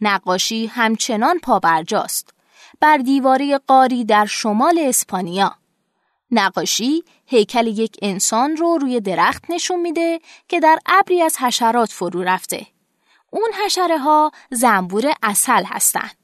نقاشی 0.00 0.66
همچنان 0.66 1.38
پابرجاست. 1.38 2.34
بر 2.80 2.96
دیواره 2.96 3.58
قاری 3.58 4.04
در 4.04 4.26
شمال 4.26 4.78
اسپانیا. 4.78 5.54
نقاشی 6.30 7.04
هیکل 7.26 7.66
یک 7.66 7.96
انسان 8.02 8.56
رو 8.56 8.78
روی 8.78 9.00
درخت 9.00 9.44
نشون 9.48 9.80
میده 9.80 10.20
که 10.48 10.60
در 10.60 10.78
ابری 10.86 11.22
از 11.22 11.36
حشرات 11.38 11.92
فرو 11.92 12.22
رفته. 12.22 12.66
اون 13.30 13.50
حشره 13.64 13.98
ها 13.98 14.30
زنبور 14.50 15.12
اصل 15.22 15.64
هستند. 15.64 16.16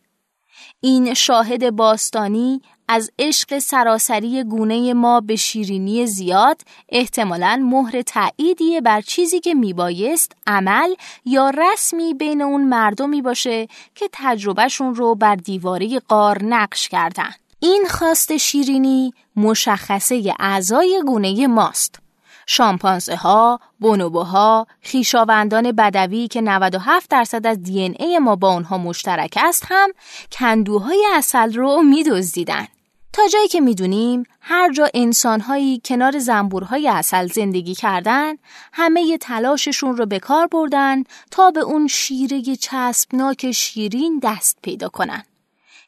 این 0.80 1.14
شاهد 1.14 1.70
باستانی 1.70 2.62
از 2.92 3.10
عشق 3.18 3.58
سراسری 3.58 4.44
گونه 4.44 4.94
ما 4.94 5.20
به 5.20 5.36
شیرینی 5.36 6.06
زیاد 6.06 6.60
احتمالا 6.88 7.60
مهر 7.64 8.02
تأییدیه 8.02 8.80
بر 8.80 9.00
چیزی 9.00 9.40
که 9.40 9.54
میبایست 9.54 10.32
عمل 10.46 10.94
یا 11.24 11.50
رسمی 11.50 12.14
بین 12.14 12.42
اون 12.42 12.64
مردمی 12.64 13.22
باشه 13.22 13.68
که 13.94 14.08
تجربهشون 14.12 14.94
رو 14.94 15.14
بر 15.14 15.34
دیواره 15.36 15.98
قار 15.98 16.44
نقش 16.44 16.88
کردن. 16.88 17.30
این 17.60 17.84
خواست 17.90 18.36
شیرینی 18.36 19.14
مشخصه 19.36 20.34
اعضای 20.38 21.02
گونه 21.06 21.46
ماست. 21.46 21.98
شامپانزه 22.46 23.16
ها، 23.16 23.60
بونوبوها، 23.80 24.66
خیشاوندان 24.80 25.72
بدوی 25.72 26.28
که 26.28 26.40
97 26.40 27.10
درصد 27.10 27.46
از 27.46 27.62
دی 27.62 27.80
ای 27.80 28.18
ما 28.18 28.36
با 28.36 28.52
اونها 28.52 28.78
مشترک 28.78 29.38
است 29.42 29.64
هم 29.68 29.90
کندوهای 30.32 31.06
اصل 31.14 31.52
رو 31.52 31.82
میدزدیدن. 31.82 32.68
تا 33.12 33.28
جایی 33.28 33.48
که 33.48 33.60
می‌دونیم 33.60 34.22
هر 34.40 34.72
جا 34.72 34.88
انسانهایی 34.94 35.80
کنار 35.84 36.18
زنبورهای 36.18 36.88
اصل 36.88 37.26
زندگی 37.26 37.74
کردن 37.74 38.34
همه 38.72 39.18
تلاششون 39.18 39.96
رو 39.96 40.06
به 40.06 40.18
کار 40.18 40.46
بردن 40.46 41.04
تا 41.30 41.50
به 41.50 41.60
اون 41.60 41.86
شیره 41.86 42.56
چسبناک 42.56 43.52
شیرین 43.52 44.20
دست 44.22 44.58
پیدا 44.62 44.88
کنن. 44.88 45.22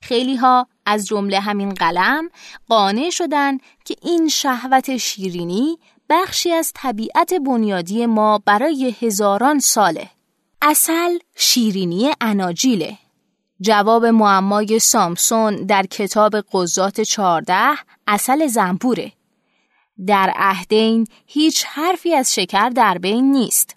خیلی 0.00 0.36
ها 0.36 0.66
از 0.86 1.06
جمله 1.06 1.40
همین 1.40 1.74
قلم 1.74 2.30
قانع 2.68 3.10
شدن 3.10 3.58
که 3.84 3.96
این 4.02 4.28
شهوت 4.28 4.96
شیرینی 4.96 5.78
بخشی 6.08 6.52
از 6.52 6.72
طبیعت 6.74 7.34
بنیادی 7.34 8.06
ما 8.06 8.42
برای 8.46 8.94
هزاران 9.00 9.58
ساله. 9.58 10.10
اصل 10.62 11.18
شیرینی 11.36 12.10
اناجیله. 12.20 12.98
جواب 13.62 14.06
معمای 14.06 14.78
سامسون 14.78 15.56
در 15.56 15.86
کتاب 15.86 16.36
قضات 16.52 17.00
چارده 17.00 17.70
اصل 18.06 18.46
زنبوره. 18.46 19.12
در 20.06 20.32
عهدین 20.36 21.06
هیچ 21.26 21.64
حرفی 21.66 22.14
از 22.14 22.34
شکر 22.34 22.68
در 22.68 22.98
بین 22.98 23.32
نیست. 23.32 23.76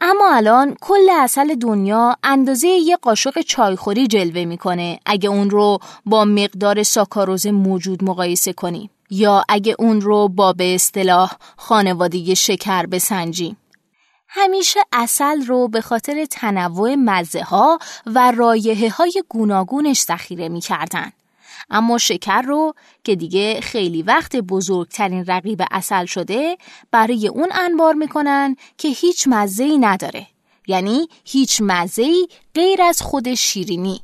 اما 0.00 0.34
الان 0.34 0.76
کل 0.80 1.10
اصل 1.20 1.54
دنیا 1.54 2.16
اندازه 2.22 2.68
یه 2.68 2.96
قاشق 2.96 3.40
چایخوری 3.40 4.06
جلوه 4.06 4.44
می‌کنه 4.44 5.00
اگه 5.06 5.28
اون 5.28 5.50
رو 5.50 5.78
با 6.06 6.24
مقدار 6.24 6.82
ساکاروز 6.82 7.46
موجود 7.46 8.04
مقایسه 8.04 8.52
کنیم. 8.52 8.90
یا 9.10 9.44
اگه 9.48 9.76
اون 9.78 10.00
رو 10.00 10.28
با 10.28 10.52
به 10.52 10.74
اصطلاح 10.74 11.32
خانوادگی 11.56 12.36
شکر 12.36 12.86
بسنجیم. 12.86 13.56
همیشه 14.34 14.80
اصل 14.92 15.46
رو 15.46 15.68
به 15.68 15.80
خاطر 15.80 16.24
تنوع 16.24 16.94
مزه 16.94 17.42
ها 17.42 17.78
و 18.06 18.30
رایه 18.30 18.90
های 18.90 19.22
گوناگونش 19.28 20.02
ذخیره 20.02 20.48
می 20.48 20.60
کردن. 20.60 21.12
اما 21.70 21.98
شکر 21.98 22.42
رو 22.42 22.74
که 23.04 23.16
دیگه 23.16 23.60
خیلی 23.60 24.02
وقت 24.02 24.36
بزرگترین 24.36 25.24
رقیب 25.26 25.62
اصل 25.70 26.04
شده 26.04 26.58
برای 26.90 27.28
اون 27.28 27.48
انبار 27.52 27.94
می‌کنن 27.94 28.56
که 28.78 28.88
هیچ 28.88 29.24
مزه 29.26 29.64
ای 29.64 29.78
نداره. 29.78 30.26
یعنی 30.66 31.08
هیچ 31.24 31.60
مزه 31.64 32.02
ای 32.02 32.28
غیر 32.54 32.82
از 32.82 33.02
خود 33.02 33.34
شیرینی. 33.34 34.00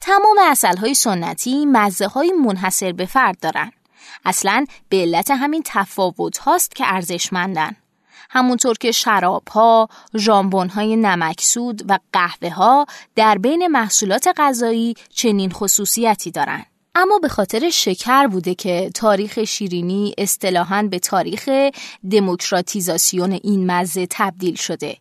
تمام 0.00 0.36
اصل 0.40 0.76
های 0.76 0.94
سنتی 0.94 1.66
مزه 1.66 2.06
های 2.06 2.32
منحصر 2.32 2.92
به 2.92 3.06
فرد 3.06 3.38
دارن. 3.40 3.72
اصلا 4.24 4.66
به 4.88 4.96
علت 4.96 5.30
همین 5.30 5.62
تفاوت 5.64 6.38
هاست 6.38 6.74
که 6.74 6.84
ارزشمندن. 6.86 7.76
همونطور 8.34 8.76
که 8.80 8.92
شراب 8.92 9.48
ها، 9.48 9.88
جامبون 10.16 10.68
های 10.68 10.96
نمکسود 10.96 11.82
و 11.88 11.98
قهوه 12.12 12.50
ها 12.50 12.86
در 13.16 13.38
بین 13.38 13.66
محصولات 13.66 14.28
غذایی 14.36 14.94
چنین 15.08 15.50
خصوصیتی 15.50 16.30
دارند. 16.30 16.66
اما 16.94 17.18
به 17.18 17.28
خاطر 17.28 17.70
شکر 17.70 18.26
بوده 18.26 18.54
که 18.54 18.90
تاریخ 18.94 19.44
شیرینی 19.44 20.14
اصطلاحاً 20.18 20.88
به 20.90 20.98
تاریخ 20.98 21.50
دموکراتیزاسیون 22.10 23.32
این 23.32 23.70
مزه 23.70 24.06
تبدیل 24.10 24.54
شده. 24.54 24.96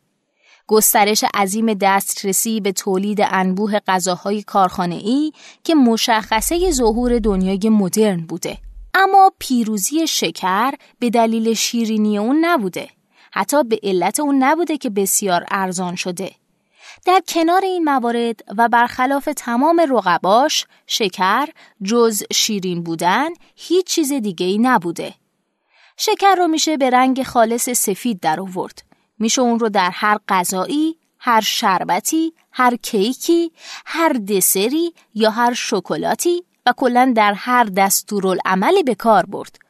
گسترش 0.67 1.23
عظیم 1.33 1.73
دسترسی 1.73 2.61
به 2.61 2.71
تولید 2.71 3.19
انبوه 3.21 3.79
غذاهای 3.87 4.43
ای 4.89 5.31
که 5.63 5.75
مشخصه 5.75 6.71
ظهور 6.71 7.19
دنیای 7.19 7.69
مدرن 7.69 8.17
بوده. 8.17 8.57
اما 8.93 9.31
پیروزی 9.39 10.07
شکر 10.07 10.71
به 10.99 11.09
دلیل 11.09 11.53
شیرینی 11.53 12.17
اون 12.17 12.45
نبوده. 12.45 12.89
حتی 13.35 13.63
به 13.63 13.79
علت 13.83 14.19
اون 14.19 14.43
نبوده 14.43 14.77
که 14.77 14.89
بسیار 14.89 15.45
ارزان 15.51 15.95
شده. 15.95 16.31
در 17.05 17.21
کنار 17.27 17.61
این 17.61 17.83
موارد 17.83 18.39
و 18.57 18.69
برخلاف 18.69 19.29
تمام 19.37 19.81
رقباش 19.89 20.65
شکر 20.87 21.47
جز 21.83 22.23
شیرین 22.33 22.83
بودن 22.83 23.29
هیچ 23.55 23.85
چیز 23.85 24.13
دیگه 24.13 24.45
ای 24.45 24.57
نبوده. 24.57 25.13
شکر 25.97 26.35
رو 26.35 26.47
میشه 26.47 26.77
به 26.77 26.89
رنگ 26.89 27.23
خالص 27.23 27.69
سفید 27.69 28.19
در 28.19 28.39
آورد. 28.39 28.83
میشه 29.19 29.41
اون 29.41 29.59
رو 29.59 29.69
در 29.69 29.89
هر 29.93 30.19
غذایی، 30.27 30.97
هر 31.19 31.41
شربتی، 31.41 32.33
هر 32.51 32.75
کیکی، 32.75 33.51
هر 33.85 34.13
دسری 34.13 34.93
یا 35.13 35.29
هر 35.29 35.53
شکلاتی 35.53 36.43
و 36.65 36.73
کلا 36.77 37.13
در 37.15 37.33
هر 37.33 37.63
دستورالعملی 37.63 38.83
به 38.83 38.95
کار 38.95 39.25
برد 39.25 39.62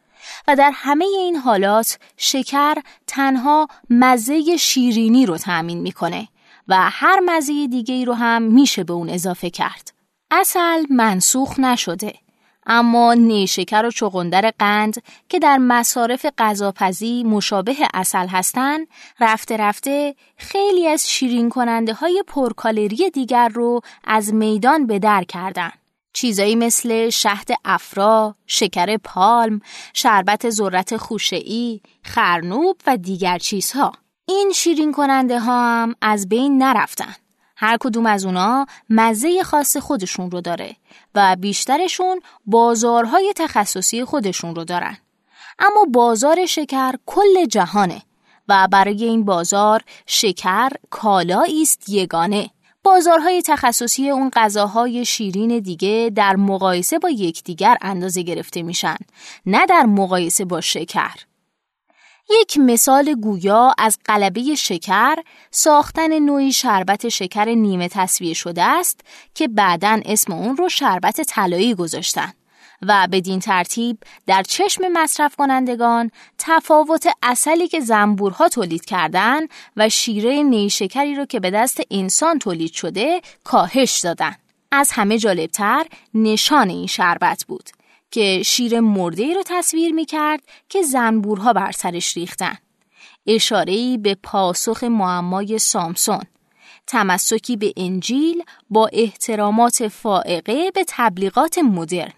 و 0.47 0.55
در 0.55 0.71
همه 0.73 1.05
این 1.05 1.35
حالات 1.35 1.99
شکر 2.17 2.75
تنها 3.07 3.67
مزه 3.89 4.57
شیرینی 4.57 5.25
رو 5.25 5.37
تأمین 5.37 5.81
می‌کنه 5.81 6.27
و 6.67 6.89
هر 6.89 7.19
مزه 7.25 7.67
دیگه 7.67 7.95
ای 7.95 8.05
رو 8.05 8.13
هم 8.13 8.41
میشه 8.41 8.83
به 8.83 8.93
اون 8.93 9.09
اضافه 9.09 9.49
کرد. 9.49 9.93
اصل 10.31 10.85
منسوخ 10.89 11.59
نشده 11.59 12.13
اما 12.65 13.13
نیشکر 13.13 13.85
و 13.85 13.91
چغندر 13.91 14.51
قند 14.59 15.03
که 15.29 15.39
در 15.39 15.57
مصارف 15.57 16.25
غذاپزی 16.37 17.23
مشابه 17.23 17.75
اصل 17.93 18.27
هستند 18.27 18.87
رفته 19.19 19.57
رفته 19.57 20.15
خیلی 20.37 20.87
از 20.87 21.11
شیرین 21.11 21.49
کننده 21.49 21.93
های 21.93 22.23
پرکالری 22.27 23.09
دیگر 23.09 23.47
رو 23.47 23.81
از 24.03 24.33
میدان 24.33 24.87
به 24.87 24.99
در 24.99 25.23
کردن. 25.23 25.71
چیزایی 26.13 26.55
مثل 26.55 27.09
شهد 27.09 27.49
افرا، 27.65 28.35
شکر 28.47 28.97
پالم، 28.97 29.61
شربت 29.93 30.49
ذرت 30.49 30.97
خوشه‌ای، 30.97 31.81
خرنوب 32.03 32.77
و 32.87 32.97
دیگر 32.97 33.37
چیزها. 33.37 33.91
این 34.25 34.51
شیرین 34.55 34.91
کننده 34.91 35.39
ها 35.39 35.81
هم 35.81 35.95
از 36.01 36.29
بین 36.29 36.63
نرفتن. 36.63 37.15
هر 37.55 37.77
کدوم 37.79 38.05
از 38.05 38.25
اونا 38.25 38.65
مزه 38.89 39.43
خاص 39.43 39.77
خودشون 39.77 40.31
رو 40.31 40.41
داره 40.41 40.75
و 41.15 41.35
بیشترشون 41.35 42.19
بازارهای 42.45 43.33
تخصصی 43.35 44.05
خودشون 44.05 44.55
رو 44.55 44.63
دارن. 44.63 44.97
اما 45.59 45.85
بازار 45.91 46.45
شکر 46.45 46.93
کل 47.05 47.45
جهانه 47.45 48.01
و 48.47 48.67
برای 48.71 49.03
این 49.03 49.25
بازار 49.25 49.81
شکر 50.05 50.69
کالایی 50.89 51.61
است 51.61 51.89
یگانه 51.89 52.49
بازارهای 52.83 53.41
تخصصی 53.41 54.09
اون 54.09 54.29
غذاهای 54.33 55.05
شیرین 55.05 55.59
دیگه 55.59 56.11
در 56.15 56.35
مقایسه 56.35 56.99
با 56.99 57.09
یکدیگر 57.09 57.77
اندازه 57.81 58.21
گرفته 58.21 58.61
میشن 58.61 58.97
نه 59.45 59.65
در 59.65 59.83
مقایسه 59.83 60.45
با 60.45 60.61
شکر. 60.61 61.15
یک 62.41 62.57
مثال 62.57 63.13
گویا 63.13 63.75
از 63.77 63.99
قلبه 64.05 64.55
شکر 64.55 65.15
ساختن 65.51 66.19
نوعی 66.19 66.51
شربت 66.51 67.09
شکر 67.09 67.45
نیمه 67.45 67.89
تصویه 67.89 68.33
شده 68.33 68.63
است 68.63 69.01
که 69.35 69.47
بعدا 69.47 70.01
اسم 70.05 70.33
اون 70.33 70.57
رو 70.57 70.69
شربت 70.69 71.21
طلایی 71.21 71.75
گذاشتن. 71.75 72.33
و 72.87 73.07
بدین 73.11 73.39
ترتیب 73.39 73.97
در 74.27 74.43
چشم 74.43 74.87
مصرف 74.87 75.35
کنندگان 75.35 76.11
تفاوت 76.37 77.07
اصلی 77.23 77.67
که 77.67 77.79
زنبورها 77.79 78.49
تولید 78.49 78.85
کردن 78.85 79.39
و 79.77 79.89
شیره 79.89 80.43
نیشکری 80.43 81.15
رو 81.15 81.25
که 81.25 81.39
به 81.39 81.51
دست 81.51 81.81
انسان 81.91 82.39
تولید 82.39 82.73
شده 82.73 83.21
کاهش 83.43 83.99
دادن. 83.99 84.35
از 84.71 84.91
همه 84.91 85.17
جالبتر 85.17 85.85
نشان 86.13 86.69
این 86.69 86.87
شربت 86.87 87.45
بود 87.47 87.69
که 88.11 88.41
شیر 88.45 88.79
مرده 88.79 89.33
رو 89.33 89.43
تصویر 89.45 89.93
می 89.93 90.05
کرد 90.05 90.41
که 90.69 90.81
زنبورها 90.81 91.53
بر 91.53 91.71
سرش 91.71 92.17
ریختن. 92.17 92.57
اشارهی 93.27 93.97
به 93.97 94.15
پاسخ 94.23 94.83
معمای 94.83 95.59
سامسون 95.59 96.21
تمسکی 96.87 97.57
به 97.57 97.73
انجیل 97.77 98.43
با 98.69 98.89
احترامات 98.93 99.87
فائقه 99.87 100.71
به 100.71 100.85
تبلیغات 100.87 101.57
مدرن 101.57 102.13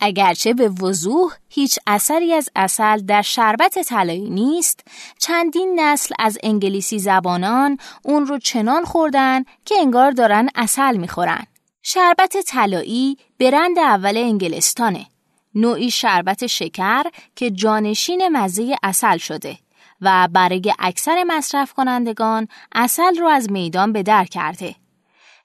اگرچه 0.00 0.54
به 0.54 0.68
وضوح 0.68 1.32
هیچ 1.48 1.78
اثری 1.86 2.32
از 2.32 2.48
اصل 2.56 2.98
در 2.98 3.22
شربت 3.22 3.78
طلایی 3.78 4.30
نیست، 4.30 4.84
چندین 5.18 5.80
نسل 5.80 6.14
از 6.18 6.38
انگلیسی 6.42 6.98
زبانان 6.98 7.78
اون 8.02 8.26
رو 8.26 8.38
چنان 8.38 8.84
خوردن 8.84 9.44
که 9.64 9.74
انگار 9.80 10.10
دارن 10.10 10.48
اصل 10.54 10.96
می‌خورن. 10.96 11.46
شربت 11.82 12.36
طلایی 12.46 13.16
برند 13.40 13.78
اول 13.78 14.16
انگلستانه. 14.16 15.06
نوعی 15.54 15.90
شربت 15.90 16.46
شکر 16.46 17.04
که 17.36 17.50
جانشین 17.50 18.28
مزه 18.28 18.76
اصل 18.82 19.16
شده 19.16 19.58
و 20.00 20.28
برای 20.32 20.72
اکثر 20.78 21.24
مصرف 21.26 21.72
کنندگان 21.72 22.48
اصل 22.72 23.16
رو 23.16 23.26
از 23.26 23.50
میدان 23.50 23.92
به 23.92 24.02
در 24.02 24.24
کرده. 24.24 24.74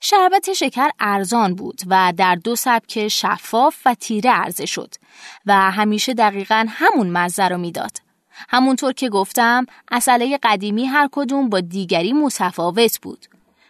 شربت 0.06 0.54
شکر 0.54 0.90
ارزان 1.00 1.56
بود 1.56 1.82
و 1.88 2.14
در 2.18 2.36
دو 2.36 2.56
سبک 2.56 3.08
شفاف 3.08 3.76
و 3.86 3.96
تیره 3.96 4.32
عرضه 4.32 4.66
شد 4.66 4.96
و 5.46 5.72
همیشه 5.72 6.14
دقیقا 6.14 6.66
همون 6.70 7.10
مزه 7.10 7.48
رو 7.48 7.58
می‌داد. 7.58 7.98
همونطور 8.50 8.94
که 8.94 9.10
گفتم 9.10 9.66
اصله 9.92 10.40
قدیمی 10.44 10.86
هر 10.86 11.10
کدوم 11.12 11.50
با 11.50 11.60
دیگری 11.60 12.14
متفاوت 12.14 13.00
بود. 13.02 13.26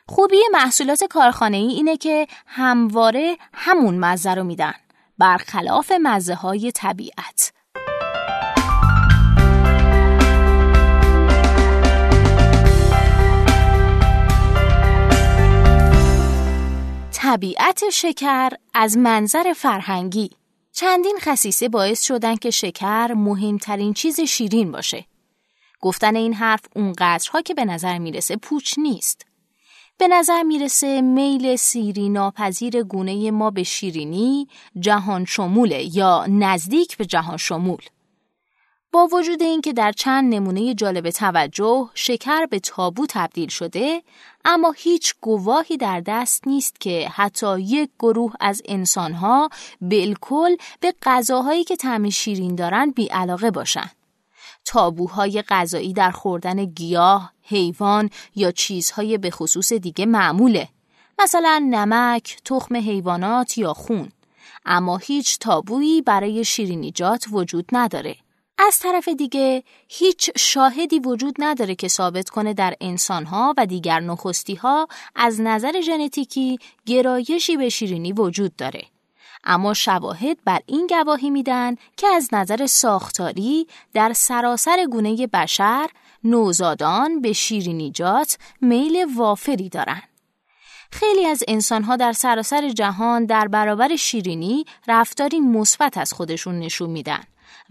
خوبی 0.08 0.38
محصولات 0.54 1.04
کارخانه 1.04 1.58
ای 1.58 1.68
اینه 1.68 1.98
که 1.98 2.28
همواره 2.48 3.38
همون 3.54 4.00
مزه 4.00 4.34
رو 4.34 4.44
میدن 4.44 4.74
برخلاف 5.18 5.92
مزه 6.02 6.36
های 6.36 6.72
طبیعت. 6.72 7.54
طبیعت 17.24 17.90
شکر 17.90 18.50
از 18.74 18.98
منظر 18.98 19.54
فرهنگی 19.54 20.30
چندین 20.72 21.18
خصیصه 21.22 21.70
باعث 21.70 22.04
شدن 22.04 22.36
که 22.36 22.52
شکر 22.52 23.14
مهمترین 23.14 23.94
چیز 23.94 24.22
شیرین 24.22 24.72
باشه. 24.72 25.06
گفتن 25.82 26.16
این 26.16 26.34
حرف 26.34 26.60
اونقدرها 26.76 27.42
که 27.42 27.54
به 27.54 27.66
نظر 27.66 27.98
می‌رسه 27.98 28.36
پوچ 28.36 28.74
نیست. 28.78 29.26
به 29.98 30.08
نظر 30.08 30.44
می‌رسه 30.44 31.02
میل 31.02 31.56
سیری 31.56 32.10
ناپذیر 32.10 32.84
گونه 32.84 33.32
ما 33.32 33.52
به 33.52 33.64
شیرینی 33.64 34.48
جهان 34.80 35.26
شموله 35.26 35.98
یا 35.98 36.26
نزدیک 36.30 36.98
به 36.98 37.06
جهان 37.06 37.38
شمول. 37.38 37.82
با 38.94 39.08
وجود 39.12 39.42
اینکه 39.42 39.74
در 39.74 39.92
چند 39.92 40.34
نمونه 40.34 40.74
جالب 40.74 41.10
توجه 41.10 41.90
شکر 41.94 42.46
به 42.46 42.60
تابو 42.60 43.06
تبدیل 43.10 43.50
شده 43.50 44.04
اما 44.46 44.72
هیچ 44.72 45.16
گواهی 45.22 45.78
در 45.78 46.00
دست 46.00 46.48
نیست 46.48 46.80
که 46.80 47.10
حتی 47.14 47.60
یک 47.60 47.90
گروه 48.00 48.34
از 48.40 48.62
انسانها 48.66 49.50
بالکل 49.82 50.56
به 50.80 50.94
غذاهایی 51.04 51.64
که 51.64 51.76
طعم 51.76 52.10
شیرین 52.10 52.56
دارن 52.56 52.92
بیعلاقه 52.92 53.52
باشند. 53.52 53.92
تابوهای 54.66 55.42
غذایی 55.42 55.94
در 55.94 56.12
خوردن 56.12 56.66
گیاه، 56.66 57.34
حیوان 57.44 58.10
یا 58.36 58.52
چیزهای 58.52 59.18
به 59.18 59.32
خصوص 59.32 59.74
دیگه 59.74 60.06
معموله. 60.06 60.70
مثلا 61.20 61.68
نمک، 61.72 62.38
تخم 62.46 62.76
حیوانات 62.76 63.58
یا 63.58 63.74
خون. 63.74 64.12
اما 64.66 64.98
هیچ 64.98 65.40
تابویی 65.40 66.02
برای 66.02 66.46
شیرینیجات 66.46 67.26
وجود 67.32 67.66
نداره. 67.72 68.16
از 68.58 68.80
طرف 68.80 69.08
دیگه 69.08 69.64
هیچ 69.88 70.32
شاهدی 70.38 71.00
وجود 71.00 71.36
نداره 71.40 71.76
که 71.76 71.88
ثابت 71.88 72.30
کنه 72.30 72.54
در 72.54 72.76
انسانها 72.82 73.54
و 73.58 73.66
دیگر 73.66 74.00
نخستی 74.00 74.56
ها 74.56 74.88
از 75.16 75.42
نظر 75.42 75.82
ژنتیکی 75.82 76.60
گرایشی 76.86 77.58
به 77.58 77.70
شیرینی 77.70 78.14
وجود 78.14 78.56
داره. 78.56 78.84
اما 79.44 79.74
شواهد 79.74 80.38
بر 80.46 80.60
این 80.66 80.88
گواهی 80.88 81.30
میدن 81.30 81.76
که 81.98 82.08
از 82.08 82.30
نظر 82.34 82.68
ساختاری 82.68 83.68
در 83.94 84.14
سراسر 84.14 84.86
گونه 84.92 85.28
بشر 85.28 85.90
نوزادان 86.24 87.22
به 87.22 87.34
شیرینیجات 87.34 88.38
میل 88.62 89.06
وافری 89.16 89.70
دارند. 89.70 90.10
خیلی 90.92 91.26
از 91.26 91.44
انسانها 91.48 91.96
در 91.96 92.14
سراسر 92.14 92.70
جهان 92.70 93.26
در 93.26 93.48
برابر 93.48 93.96
شیرینی 93.96 94.66
رفتاری 94.88 95.40
مثبت 95.40 95.98
از 95.98 96.14
خودشون 96.14 96.60
نشون 96.60 96.90
میدن. 96.90 97.24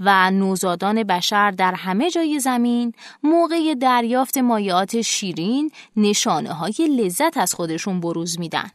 و 0.05 0.31
نوزادان 0.31 1.03
بشر 1.03 1.51
در 1.51 1.75
همه 1.75 2.11
جای 2.11 2.41
زمین 2.41 2.93
موقع 3.23 3.75
دریافت 3.75 4.39
مایعات 4.39 5.01
شیرین 5.01 5.71
نشانه 5.97 6.53
های 6.53 6.75
لذت 6.99 7.37
از 7.37 7.55
خودشون 7.55 8.01
بروز 8.01 8.41
میدن. 8.41 8.71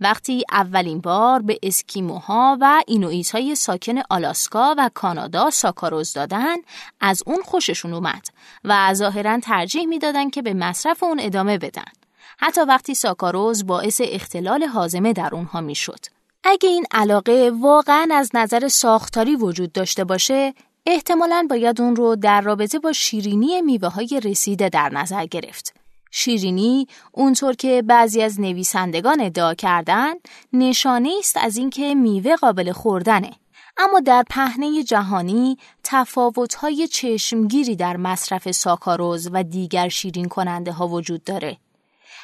وقتی 0.00 0.44
اولین 0.52 1.00
بار 1.00 1.42
به 1.42 1.58
اسکیموها 1.62 2.58
و 2.60 2.82
اینویت 2.86 3.30
های 3.30 3.54
ساکن 3.54 3.94
آلاسکا 4.10 4.74
و 4.78 4.90
کانادا 4.94 5.50
ساکاروز 5.50 6.12
دادن 6.12 6.56
از 7.00 7.22
اون 7.26 7.42
خوششون 7.44 7.94
اومد 7.94 8.26
و 8.64 8.94
ظاهرا 8.94 9.40
ترجیح 9.40 9.86
می‌دادن 9.86 10.30
که 10.30 10.42
به 10.42 10.54
مصرف 10.54 11.02
اون 11.02 11.20
ادامه 11.20 11.58
بدن. 11.58 11.92
حتی 12.38 12.60
وقتی 12.60 12.94
ساکاروز 12.94 13.66
باعث 13.66 14.00
اختلال 14.04 14.64
حازمه 14.64 15.12
در 15.12 15.30
اونها 15.32 15.60
می‌شد. 15.60 16.17
اگه 16.50 16.68
این 16.68 16.86
علاقه 16.90 17.52
واقعا 17.60 18.08
از 18.12 18.30
نظر 18.34 18.68
ساختاری 18.68 19.36
وجود 19.36 19.72
داشته 19.72 20.04
باشه 20.04 20.54
احتمالا 20.86 21.46
باید 21.50 21.80
اون 21.80 21.96
رو 21.96 22.16
در 22.16 22.40
رابطه 22.40 22.78
با 22.78 22.92
شیرینی 22.92 23.62
میوه 23.62 23.88
های 23.88 24.20
رسیده 24.24 24.68
در 24.68 24.88
نظر 24.88 25.26
گرفت. 25.26 25.74
شیرینی 26.10 26.86
اونطور 27.12 27.54
که 27.54 27.82
بعضی 27.82 28.22
از 28.22 28.40
نویسندگان 28.40 29.20
ادعا 29.20 29.54
کردن 29.54 30.14
نشانه 30.52 31.12
است 31.18 31.36
از 31.36 31.56
اینکه 31.56 31.94
میوه 31.94 32.36
قابل 32.36 32.72
خوردنه. 32.72 33.30
اما 33.78 34.00
در 34.00 34.24
پهنه 34.30 34.82
جهانی 34.82 35.56
تفاوت‌های 35.84 36.88
چشمگیری 36.88 37.76
در 37.76 37.96
مصرف 37.96 38.50
ساکاروز 38.50 39.28
و 39.32 39.42
دیگر 39.42 39.88
شیرین 39.88 40.28
کننده 40.28 40.72
ها 40.72 40.88
وجود 40.88 41.24
داره. 41.24 41.58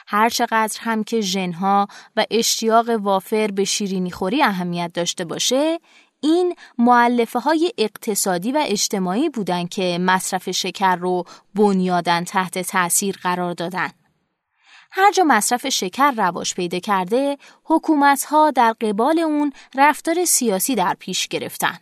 هر 0.07 0.29
چقدر 0.29 0.79
هم 0.81 1.05
که 1.05 1.21
ژنها 1.21 1.89
و 2.17 2.25
اشتیاق 2.31 2.89
وافر 2.89 3.47
به 3.47 3.65
شیرینی 3.65 4.11
خوری 4.11 4.43
اهمیت 4.43 4.91
داشته 4.95 5.25
باشه 5.25 5.79
این 6.21 6.57
معلفه 6.79 7.39
های 7.39 7.73
اقتصادی 7.79 8.53
و 8.53 8.65
اجتماعی 8.67 9.29
بودن 9.29 9.67
که 9.67 9.99
مصرف 10.01 10.51
شکر 10.51 10.97
رو 10.97 11.25
بنیادن 11.55 12.25
تحت 12.25 12.59
تأثیر 12.59 13.19
قرار 13.23 13.55
دادن. 13.55 13.91
هر 14.91 15.13
جا 15.13 15.25
مصرف 15.25 15.69
شکر 15.69 16.11
رواج 16.11 16.55
پیدا 16.55 16.79
کرده، 16.79 17.39
حکومت 17.65 18.25
ها 18.25 18.51
در 18.51 18.73
قبال 18.73 19.19
اون 19.19 19.53
رفتار 19.75 20.25
سیاسی 20.25 20.75
در 20.75 20.97
پیش 20.99 21.29
گرفتن. 21.29 21.79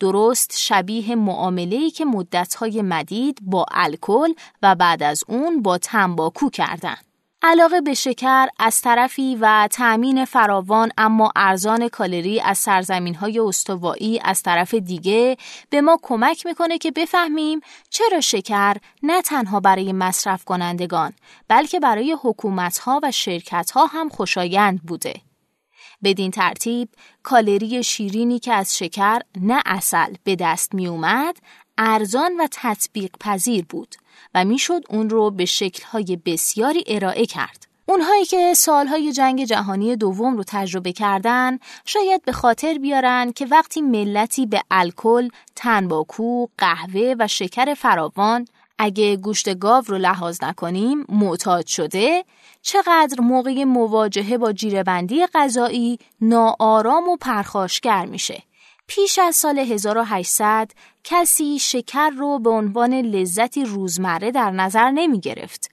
درست 0.00 0.58
شبیه 0.58 1.14
معامله‌ای 1.14 1.90
که 1.90 2.04
مدتهای 2.04 2.82
مدید 2.82 3.38
با 3.42 3.66
الکل 3.70 4.32
و 4.62 4.74
بعد 4.74 5.02
از 5.02 5.24
اون 5.28 5.62
با 5.62 5.78
تنباکو 5.78 6.50
کردند. 6.50 7.05
علاقه 7.48 7.80
به 7.80 7.94
شکر 7.94 8.46
از 8.58 8.80
طرفی 8.80 9.36
و 9.40 9.68
تأمین 9.72 10.24
فراوان 10.24 10.92
اما 10.98 11.32
ارزان 11.36 11.88
کالری 11.88 12.40
از 12.40 12.58
سرزمین 12.58 13.14
های 13.14 13.38
استوایی 13.38 14.20
از 14.24 14.42
طرف 14.42 14.74
دیگه 14.74 15.36
به 15.70 15.80
ما 15.80 15.98
کمک 16.02 16.46
می‌کنه 16.46 16.78
که 16.78 16.90
بفهمیم 16.90 17.60
چرا 17.90 18.20
شکر 18.20 18.76
نه 19.02 19.22
تنها 19.22 19.60
برای 19.60 19.92
مصرف 19.92 20.44
کنندگان 20.44 21.12
بلکه 21.48 21.80
برای 21.80 22.16
حکومت 22.22 22.78
ها 22.78 23.00
و 23.02 23.10
شرکت 23.10 23.70
ها 23.70 23.86
هم 23.86 24.08
خوشایند 24.08 24.82
بوده. 24.82 25.14
بدین 26.04 26.30
ترتیب 26.30 26.88
کالری 27.22 27.84
شیرینی 27.84 28.38
که 28.38 28.52
از 28.52 28.78
شکر 28.78 29.20
نه 29.40 29.62
اصل 29.66 30.14
به 30.24 30.36
دست 30.36 30.74
می 30.74 30.86
اومد 30.86 31.36
ارزان 31.78 32.36
و 32.40 32.46
تطبیق 32.50 33.10
پذیر 33.20 33.64
بود 33.68 33.96
و 34.36 34.44
می‌شد 34.44 34.82
اون 34.90 35.10
رو 35.10 35.30
به 35.30 35.44
شکلهای 35.44 36.18
بسیاری 36.24 36.84
ارائه 36.86 37.26
کرد. 37.26 37.66
اونهایی 37.86 38.24
که 38.24 38.54
سالهای 38.54 39.12
جنگ 39.12 39.44
جهانی 39.44 39.96
دوم 39.96 40.36
رو 40.36 40.44
تجربه 40.46 40.92
کردن 40.92 41.58
شاید 41.84 42.22
به 42.24 42.32
خاطر 42.32 42.78
بیارن 42.78 43.32
که 43.32 43.46
وقتی 43.46 43.80
ملتی 43.80 44.46
به 44.46 44.62
الکل، 44.70 45.28
تنباکو، 45.56 46.46
قهوه 46.58 47.14
و 47.18 47.28
شکر 47.28 47.74
فراوان 47.74 48.46
اگه 48.78 49.16
گوشت 49.16 49.58
گاو 49.58 49.84
رو 49.86 49.98
لحاظ 49.98 50.42
نکنیم 50.42 51.04
معتاد 51.08 51.66
شده 51.66 52.24
چقدر 52.62 53.20
موقع 53.20 53.64
مواجهه 53.64 54.38
با 54.38 54.52
جیرهبندی 54.52 55.26
غذایی 55.34 55.98
ناآرام 56.20 57.08
و 57.08 57.16
پرخاشگر 57.16 58.06
میشه. 58.06 58.42
پیش 58.86 59.18
از 59.18 59.36
سال 59.36 59.58
1800 59.58 60.70
کسی 61.04 61.58
شکر 61.58 62.10
رو 62.10 62.38
به 62.38 62.50
عنوان 62.50 62.94
لذتی 62.94 63.64
روزمره 63.64 64.30
در 64.30 64.50
نظر 64.50 64.90
نمی 64.90 65.20
گرفت. 65.20 65.70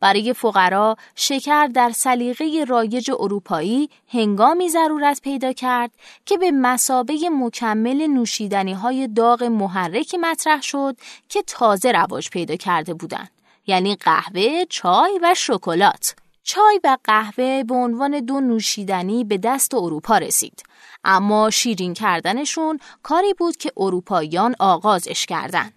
برای 0.00 0.32
فقرا 0.32 0.96
شکر 1.14 1.66
در 1.66 1.90
سلیقه 1.90 2.64
رایج 2.68 3.10
اروپایی 3.18 3.90
هنگامی 4.08 4.68
ضرورت 4.68 5.20
پیدا 5.20 5.52
کرد 5.52 5.90
که 6.26 6.38
به 6.38 6.50
مسابه 6.50 7.18
مکمل 7.32 8.06
نوشیدنی 8.06 8.72
های 8.72 9.08
داغ 9.08 9.42
محرکی 9.42 10.16
مطرح 10.16 10.62
شد 10.62 10.96
که 11.28 11.42
تازه 11.42 11.92
رواج 11.92 12.30
پیدا 12.30 12.56
کرده 12.56 12.94
بودند 12.94 13.30
یعنی 13.66 13.96
قهوه، 13.96 14.64
چای 14.68 15.18
و 15.22 15.34
شکلات. 15.36 16.14
چای 16.42 16.80
و 16.84 16.98
قهوه 17.04 17.62
به 17.62 17.74
عنوان 17.74 18.20
دو 18.20 18.40
نوشیدنی 18.40 19.24
به 19.24 19.38
دست 19.38 19.74
اروپا 19.74 20.18
رسید 20.18 20.62
اما 21.04 21.50
شیرین 21.50 21.94
کردنشون 21.94 22.78
کاری 23.02 23.34
بود 23.34 23.56
که 23.56 23.72
اروپاییان 23.76 24.54
آغازش 24.58 25.26
کردند. 25.26 25.72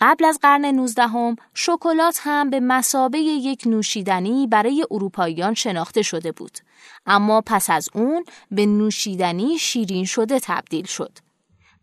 قبل 0.00 0.24
از 0.24 0.38
قرن 0.42 0.64
19 0.64 1.06
هم 1.06 1.36
شکلات 1.54 2.18
هم 2.22 2.50
به 2.50 2.60
مسابه 2.60 3.18
یک 3.18 3.62
نوشیدنی 3.66 4.46
برای 4.46 4.86
اروپاییان 4.90 5.54
شناخته 5.54 6.02
شده 6.02 6.32
بود 6.32 6.58
اما 7.06 7.40
پس 7.46 7.70
از 7.70 7.88
اون 7.94 8.24
به 8.50 8.66
نوشیدنی 8.66 9.58
شیرین 9.58 10.04
شده 10.04 10.40
تبدیل 10.40 10.86
شد 10.86 11.18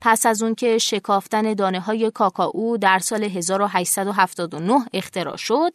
پس 0.02 0.26
از 0.26 0.44
اون 0.44 0.56
که 0.56 0.78
شکافتن 0.78 1.54
دانه 1.54 1.80
های 1.80 2.12
کاکائو 2.12 2.78
در 2.78 3.00
سال 3.00 3.24
1879 3.24 4.86
اختراع 4.94 5.36
شد، 5.38 5.72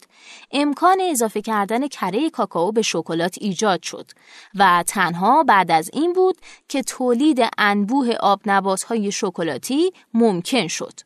امکان 0.51 0.97
اضافه 1.01 1.41
کردن 1.41 1.87
کره 1.87 2.29
کاکائو 2.29 2.71
به 2.71 2.81
شکلات 2.81 3.35
ایجاد 3.41 3.83
شد 3.83 4.11
و 4.55 4.83
تنها 4.87 5.43
بعد 5.43 5.71
از 5.71 5.89
این 5.93 6.13
بود 6.13 6.37
که 6.67 6.83
تولید 6.83 7.39
انبوه 7.57 8.11
آب 8.19 8.41
های 8.87 9.11
شکلاتی 9.11 9.91
ممکن 10.13 10.67
شد. 10.67 10.99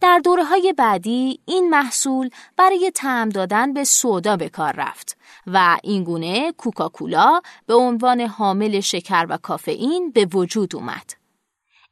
در 0.00 0.20
دوره 0.24 0.44
های 0.44 0.72
بعدی 0.72 1.40
این 1.44 1.70
محصول 1.70 2.30
برای 2.56 2.90
تعم 2.94 3.28
دادن 3.28 3.72
به 3.72 3.84
سودا 3.84 4.36
به 4.36 4.48
کار 4.48 4.72
رفت 4.72 5.16
و 5.46 5.76
اینگونه 5.82 6.52
کوکاکولا 6.52 7.40
به 7.66 7.74
عنوان 7.74 8.20
حامل 8.20 8.80
شکر 8.80 9.26
و 9.28 9.36
کافئین 9.36 10.10
به 10.10 10.24
وجود 10.24 10.76
اومد. 10.76 11.23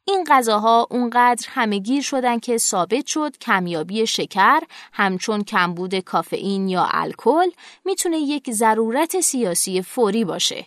این 0.04 0.24
غذاها 0.28 0.86
اونقدر 0.90 1.46
همهگیر 1.50 2.02
شدن 2.02 2.38
که 2.38 2.58
ثابت 2.58 3.06
شد 3.06 3.38
کمیابی 3.38 4.06
شکر 4.06 4.60
همچون 4.92 5.44
کمبود 5.44 5.94
کافئین 5.94 6.68
یا 6.68 6.88
الکل 6.90 7.50
می‌تونه 7.84 8.18
یک 8.18 8.50
ضرورت 8.50 9.20
سیاسی 9.20 9.82
فوری 9.82 10.24
باشه. 10.24 10.66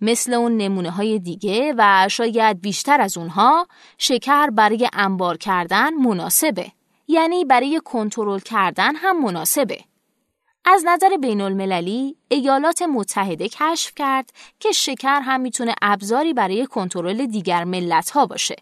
مثل 0.00 0.34
اون 0.34 0.56
نمونه 0.56 0.90
های 0.90 1.18
دیگه 1.18 1.74
و 1.78 2.08
شاید 2.10 2.60
بیشتر 2.60 3.00
از 3.00 3.18
اونها 3.18 3.66
شکر 3.98 4.50
برای 4.50 4.88
انبار 4.92 5.36
کردن 5.36 5.94
مناسبه. 5.94 6.72
یعنی 7.08 7.44
برای 7.44 7.80
کنترل 7.84 8.38
کردن 8.38 8.96
هم 8.96 9.22
مناسبه. 9.22 9.78
از 10.64 10.82
نظر 10.86 11.16
بین 11.16 11.40
المللی 11.40 12.16
ایالات 12.28 12.82
متحده 12.82 13.48
کشف 13.48 13.92
کرد 13.96 14.30
که 14.60 14.72
شکر 14.72 15.20
هم 15.20 15.40
می‌تونه 15.40 15.74
ابزاری 15.82 16.32
برای 16.32 16.66
کنترل 16.66 17.26
دیگر 17.26 17.64
ملت 17.64 18.10
ها 18.10 18.26
باشه 18.26 18.56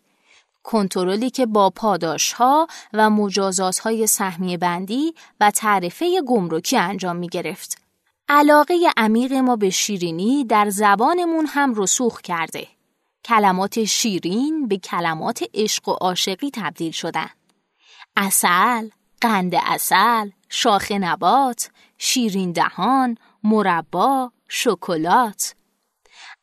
کنترلی 0.62 1.31
که 1.31 1.47
با 1.47 1.71
پاداش 1.71 2.33
ها 2.33 2.67
و 2.93 3.11
مجازات 3.11 3.79
های 3.79 4.07
سهمیه 4.07 4.57
بندی 4.57 5.15
و 5.41 5.51
تعرفه 5.51 6.23
گمرکی 6.23 6.77
انجام 6.77 7.17
می 7.17 7.29
گرفت. 7.29 7.79
علاقه 8.29 8.75
عمیق 8.97 9.33
ما 9.33 9.57
به 9.57 9.71
شیرینی 9.71 10.45
در 10.45 10.71
زبانمون 10.71 11.47
هم 11.47 11.75
رسوخ 11.75 12.21
کرده. 12.21 12.67
کلمات 13.25 13.85
شیرین 13.85 14.69
به 14.69 14.77
کلمات 14.77 15.45
عشق 15.55 15.88
و 15.88 15.93
عاشقی 15.93 16.51
تبدیل 16.55 16.93
شدن. 16.93 17.31
اصل، 18.17 18.88
قند 19.21 19.55
اصل، 19.55 20.31
شاخ 20.55 20.93
نبات، 20.93 21.71
شیرین 21.99 22.53
دهان، 22.53 23.19
مربا، 23.45 24.33
شکلات. 24.49 25.55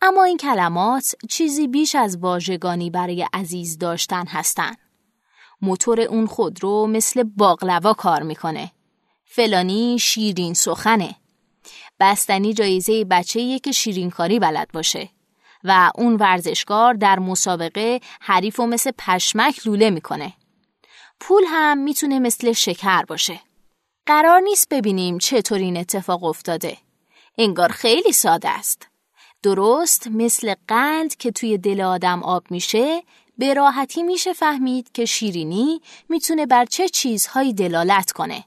اما 0.01 0.23
این 0.23 0.37
کلمات 0.37 1.15
چیزی 1.29 1.67
بیش 1.67 1.95
از 1.95 2.17
واژگانی 2.17 2.89
برای 2.89 3.27
عزیز 3.33 3.77
داشتن 3.77 4.27
هستند. 4.27 4.77
موتور 5.61 6.01
اون 6.01 6.27
خودرو 6.27 6.87
مثل 6.87 7.23
باقلوا 7.23 7.93
کار 7.93 8.23
می‌کنه. 8.23 8.71
فلانی 9.25 9.99
شیرین 9.99 10.53
سخنه. 10.53 11.15
بستنی 11.99 12.53
جایزه 12.53 13.05
بچه 13.05 13.59
که 13.59 13.71
شیرین 13.71 14.09
کاری 14.09 14.39
بلد 14.39 14.71
باشه 14.73 15.09
و 15.63 15.91
اون 15.95 16.15
ورزشکار 16.15 16.93
در 16.93 17.19
مسابقه 17.19 17.99
حریف 18.21 18.59
و 18.59 18.65
مثل 18.65 18.91
پشمک 18.97 19.67
لوله 19.67 19.89
می‌کنه. 19.89 20.33
پول 21.19 21.43
هم 21.47 21.77
می‌تونه 21.77 22.19
مثل 22.19 22.51
شکر 22.53 23.03
باشه. 23.03 23.39
قرار 24.09 24.39
نیست 24.39 24.67
ببینیم 24.69 25.17
چطور 25.17 25.57
این 25.57 25.77
اتفاق 25.77 26.23
افتاده. 26.23 26.77
انگار 27.37 27.69
خیلی 27.69 28.11
ساده 28.11 28.49
است. 28.49 28.87
درست 29.43 30.07
مثل 30.07 30.53
قند 30.67 31.15
که 31.15 31.31
توی 31.31 31.57
دل 31.57 31.81
آدم 31.81 32.23
آب 32.23 32.43
میشه 32.49 33.03
به 33.37 33.53
راحتی 33.53 34.03
میشه 34.03 34.33
فهمید 34.33 34.91
که 34.91 35.05
شیرینی 35.05 35.81
می‌تونه 36.09 36.45
بر 36.45 36.65
چه 36.65 36.89
چیزهایی 36.89 37.53
دلالت 37.53 38.11
کنه. 38.11 38.45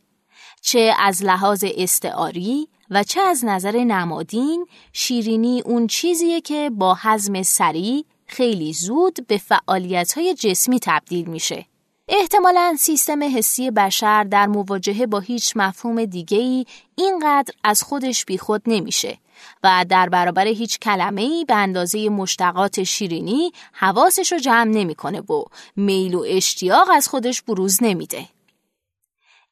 چه 0.63 0.95
از 0.99 1.25
لحاظ 1.25 1.65
استعاری 1.77 2.69
و 2.91 3.03
چه 3.03 3.21
از 3.21 3.45
نظر 3.45 3.85
نمادین 3.85 4.67
شیرینی 4.93 5.61
اون 5.61 5.87
چیزیه 5.87 6.41
که 6.41 6.71
با 6.75 6.99
حزم 7.03 7.43
سریع 7.43 8.05
خیلی 8.27 8.73
زود 8.73 9.27
به 9.27 9.39
فعالیت 9.39 10.13
های 10.13 10.35
جسمی 10.35 10.81
تبدیل 10.83 11.27
میشه. 11.27 11.67
احتمالا 12.15 12.77
سیستم 12.79 13.23
حسی 13.23 13.71
بشر 13.71 14.25
در 14.25 14.47
مواجهه 14.47 15.07
با 15.07 15.21
هیچ 15.21 15.53
مفهوم 15.57 16.05
دیگه‌ای 16.05 16.67
اینقدر 16.95 17.55
از 17.65 17.83
خودش 17.83 18.25
بیخود 18.25 18.63
نمیشه 18.67 19.19
و 19.65 19.85
در 19.89 20.09
برابر 20.09 20.47
هیچ 20.47 20.79
کلمه 20.79 21.23
ای 21.23 21.45
به 21.45 21.55
اندازه 21.55 22.09
مشتقات 22.09 22.83
شیرینی 22.83 23.53
حواسش 23.73 24.33
رو 24.33 24.39
جمع 24.39 24.71
نمی‌کنه 24.71 25.21
و 25.21 25.45
میل 25.77 26.15
و 26.15 26.25
اشتیاق 26.29 26.89
از 26.93 27.09
خودش 27.09 27.43
بروز 27.43 27.79
نمیده. 27.83 28.29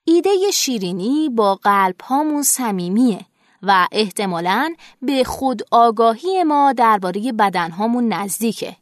ایده 0.05 0.51
شیرینی 0.55 1.29
با 1.29 1.55
قلب 1.55 2.01
هامون 2.01 2.43
صمیمیه 2.43 3.21
و 3.63 3.89
احتمالاً 3.93 4.75
به 5.03 5.25
خود 5.25 5.63
آگاهی 5.71 6.45
ما 6.45 6.73
درباره 6.73 7.33
بدن 7.33 7.71
هامون 7.71 8.13
نزدیکه. 8.13 8.77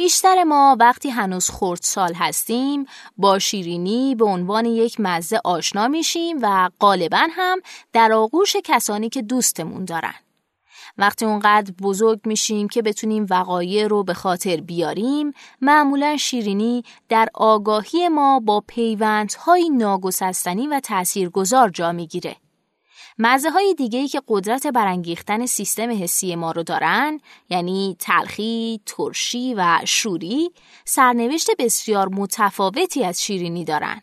بیشتر 0.00 0.44
ما 0.44 0.76
وقتی 0.80 1.10
هنوز 1.10 1.50
سال 1.82 2.14
هستیم 2.14 2.86
با 3.16 3.38
شیرینی 3.38 4.14
به 4.14 4.24
عنوان 4.24 4.64
یک 4.64 4.96
مزه 4.98 5.40
آشنا 5.44 5.88
میشیم 5.88 6.38
و 6.42 6.70
غالبا 6.80 7.28
هم 7.30 7.60
در 7.92 8.12
آغوش 8.12 8.56
کسانی 8.64 9.08
که 9.08 9.22
دوستمون 9.22 9.84
دارن. 9.84 10.14
وقتی 10.98 11.24
اونقدر 11.24 11.72
بزرگ 11.82 12.20
میشیم 12.24 12.68
که 12.68 12.82
بتونیم 12.82 13.26
وقایع 13.30 13.86
رو 13.86 14.04
به 14.04 14.14
خاطر 14.14 14.56
بیاریم 14.56 15.32
معمولا 15.60 16.16
شیرینی 16.16 16.84
در 17.08 17.28
آگاهی 17.34 18.08
ما 18.08 18.40
با 18.40 18.62
پیوندهای 18.66 19.70
ناگسستنی 19.70 20.66
و 20.66 20.80
تاثیرگذار 20.80 21.68
جا 21.68 21.92
می‌گیره. 21.92 22.36
مزه 23.22 23.50
های 23.50 23.74
دیگه 23.74 23.98
ای 23.98 24.08
که 24.08 24.22
قدرت 24.28 24.66
برانگیختن 24.66 25.46
سیستم 25.46 26.02
حسی 26.02 26.36
ما 26.36 26.52
رو 26.52 26.62
دارن 26.62 27.20
یعنی 27.50 27.96
تلخی، 27.98 28.80
ترشی 28.86 29.54
و 29.54 29.78
شوری 29.84 30.50
سرنوشت 30.84 31.50
بسیار 31.58 32.08
متفاوتی 32.08 33.04
از 33.04 33.22
شیرینی 33.22 33.64
دارن. 33.64 34.02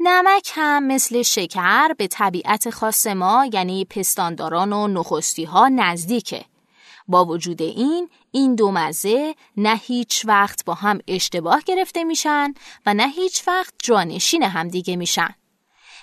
نمک 0.00 0.52
هم 0.54 0.86
مثل 0.86 1.22
شکر 1.22 1.92
به 1.98 2.06
طبیعت 2.06 2.70
خاص 2.70 3.06
ما 3.06 3.48
یعنی 3.52 3.84
پستانداران 3.84 4.72
و 4.72 4.88
نخستی 4.88 5.44
ها 5.44 5.68
نزدیکه. 5.68 6.44
با 7.08 7.24
وجود 7.24 7.62
این 7.62 8.08
این 8.30 8.54
دو 8.54 8.70
مزه 8.70 9.34
نه 9.56 9.76
هیچ 9.76 10.24
وقت 10.26 10.64
با 10.64 10.74
هم 10.74 10.98
اشتباه 11.08 11.62
گرفته 11.66 12.04
میشن 12.04 12.54
و 12.86 12.94
نه 12.94 13.08
هیچ 13.08 13.48
وقت 13.48 13.74
جانشین 13.82 14.42
هم 14.42 14.68
دیگه 14.68 14.96
میشن. 14.96 15.34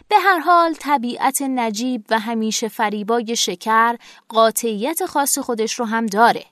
به 0.08 0.16
هر 0.20 0.40
حال 0.40 0.74
طبیعت 0.74 1.42
نجیب 1.42 2.06
و 2.10 2.20
همیشه 2.20 2.68
فریبای 2.68 3.36
شکر 3.36 3.96
قاطعیت 4.30 5.06
خاص 5.06 5.40
خودش 5.40 5.80
رو 5.80 5.86
هم 5.86 6.06
داره. 6.06 6.46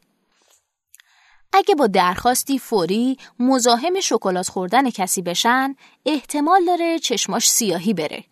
اگه 1.53 1.75
با 1.75 1.87
درخواستی 1.87 2.59
فوری 2.59 3.17
مزاحم 3.39 3.99
شکلات 3.99 4.47
خوردن 4.47 4.89
کسی 4.89 5.21
بشن 5.21 5.75
احتمال 6.05 6.65
داره 6.65 6.99
چشماش 6.99 7.49
سیاهی 7.49 7.93
بره 7.93 8.23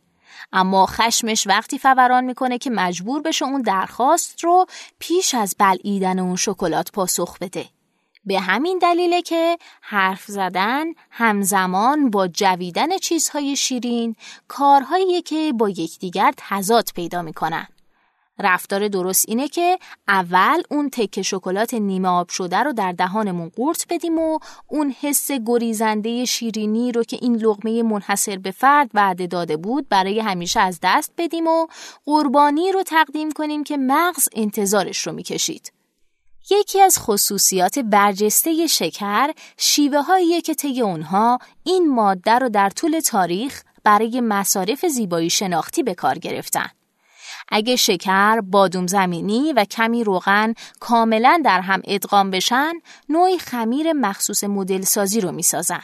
اما 0.53 0.85
خشمش 0.85 1.47
وقتی 1.47 1.79
فوران 1.79 2.23
می‌کنه 2.23 2.57
که 2.57 2.69
مجبور 2.69 3.21
بشه 3.21 3.45
اون 3.45 3.61
درخواست 3.61 4.43
رو 4.43 4.65
پیش 4.99 5.35
از 5.35 5.55
بلعیدن 5.59 6.19
اون 6.19 6.35
شکلات 6.35 6.91
پاسخ 6.91 7.37
بده. 7.39 7.65
به 8.25 8.39
همین 8.39 8.77
دلیله 8.77 9.21
که 9.21 9.58
حرف 9.82 10.25
زدن 10.25 10.86
همزمان 11.12 12.10
با 12.10 12.27
جویدن 12.27 12.97
چیزهای 12.97 13.55
شیرین 13.55 14.15
کارهایی 14.47 15.21
که 15.21 15.53
با 15.58 15.69
یکدیگر 15.69 16.34
تضاد 16.38 16.89
پیدا 16.95 17.21
می‌کنن. 17.21 17.67
رفتار 18.39 18.88
درست 18.88 19.25
اینه 19.27 19.47
که 19.47 19.79
اول 20.08 20.62
اون 20.69 20.89
تکه 20.89 21.21
شکلات 21.21 21.73
نیمه 21.73 22.08
آب 22.08 22.29
شده 22.29 22.58
رو 22.58 22.73
در 22.73 22.91
دهانمون 22.91 23.51
قورت 23.55 23.86
بدیم 23.89 24.19
و 24.19 24.39
اون 24.67 24.95
حس 25.01 25.32
گریزنده 25.32 26.25
شیرینی 26.25 26.91
رو 26.91 27.03
که 27.03 27.17
این 27.21 27.36
لغمه 27.36 27.84
منحصر 27.84 28.38
به 28.38 28.51
فرد 28.51 28.89
وعده 28.93 29.27
داده 29.27 29.58
بود 29.58 29.89
برای 29.89 30.19
همیشه 30.19 30.60
از 30.60 30.79
دست 30.84 31.12
بدیم 31.17 31.47
و 31.47 31.67
قربانی 32.05 32.71
رو 32.71 32.84
تقدیم 32.84 33.32
کنیم 33.32 33.63
که 33.63 33.77
مغز 33.77 34.29
انتظارش 34.34 35.08
رو 35.08 35.13
می‌کشید. 35.13 35.78
یکی 36.51 36.81
از 36.81 36.99
خصوصیات 36.99 37.79
برجسته 37.79 38.67
شکر 38.67 39.33
شیوه 39.57 40.01
هاییه 40.01 40.41
که 40.41 40.53
طی 40.53 40.81
اونها 40.81 41.39
این 41.63 41.95
ماده 41.95 42.31
رو 42.31 42.49
در 42.49 42.69
طول 42.69 42.99
تاریخ 42.99 43.63
برای 43.83 44.21
مصارف 44.21 44.85
زیبایی 44.85 45.29
شناختی 45.29 45.83
به 45.83 45.93
کار 45.93 46.17
گرفتن. 46.19 46.69
اگه 47.49 47.75
شکر، 47.75 48.41
بادوم 48.41 48.88
زمینی 48.88 49.53
و 49.53 49.65
کمی 49.65 50.03
روغن 50.03 50.53
کاملا 50.79 51.41
در 51.45 51.62
هم 51.62 51.81
ادغام 51.85 52.31
بشن، 52.31 52.73
نوعی 53.09 53.39
خمیر 53.39 53.93
مخصوص 53.93 54.43
مدل 54.43 54.81
سازی 54.81 55.21
رو 55.21 55.31
می‌سازن. 55.31 55.83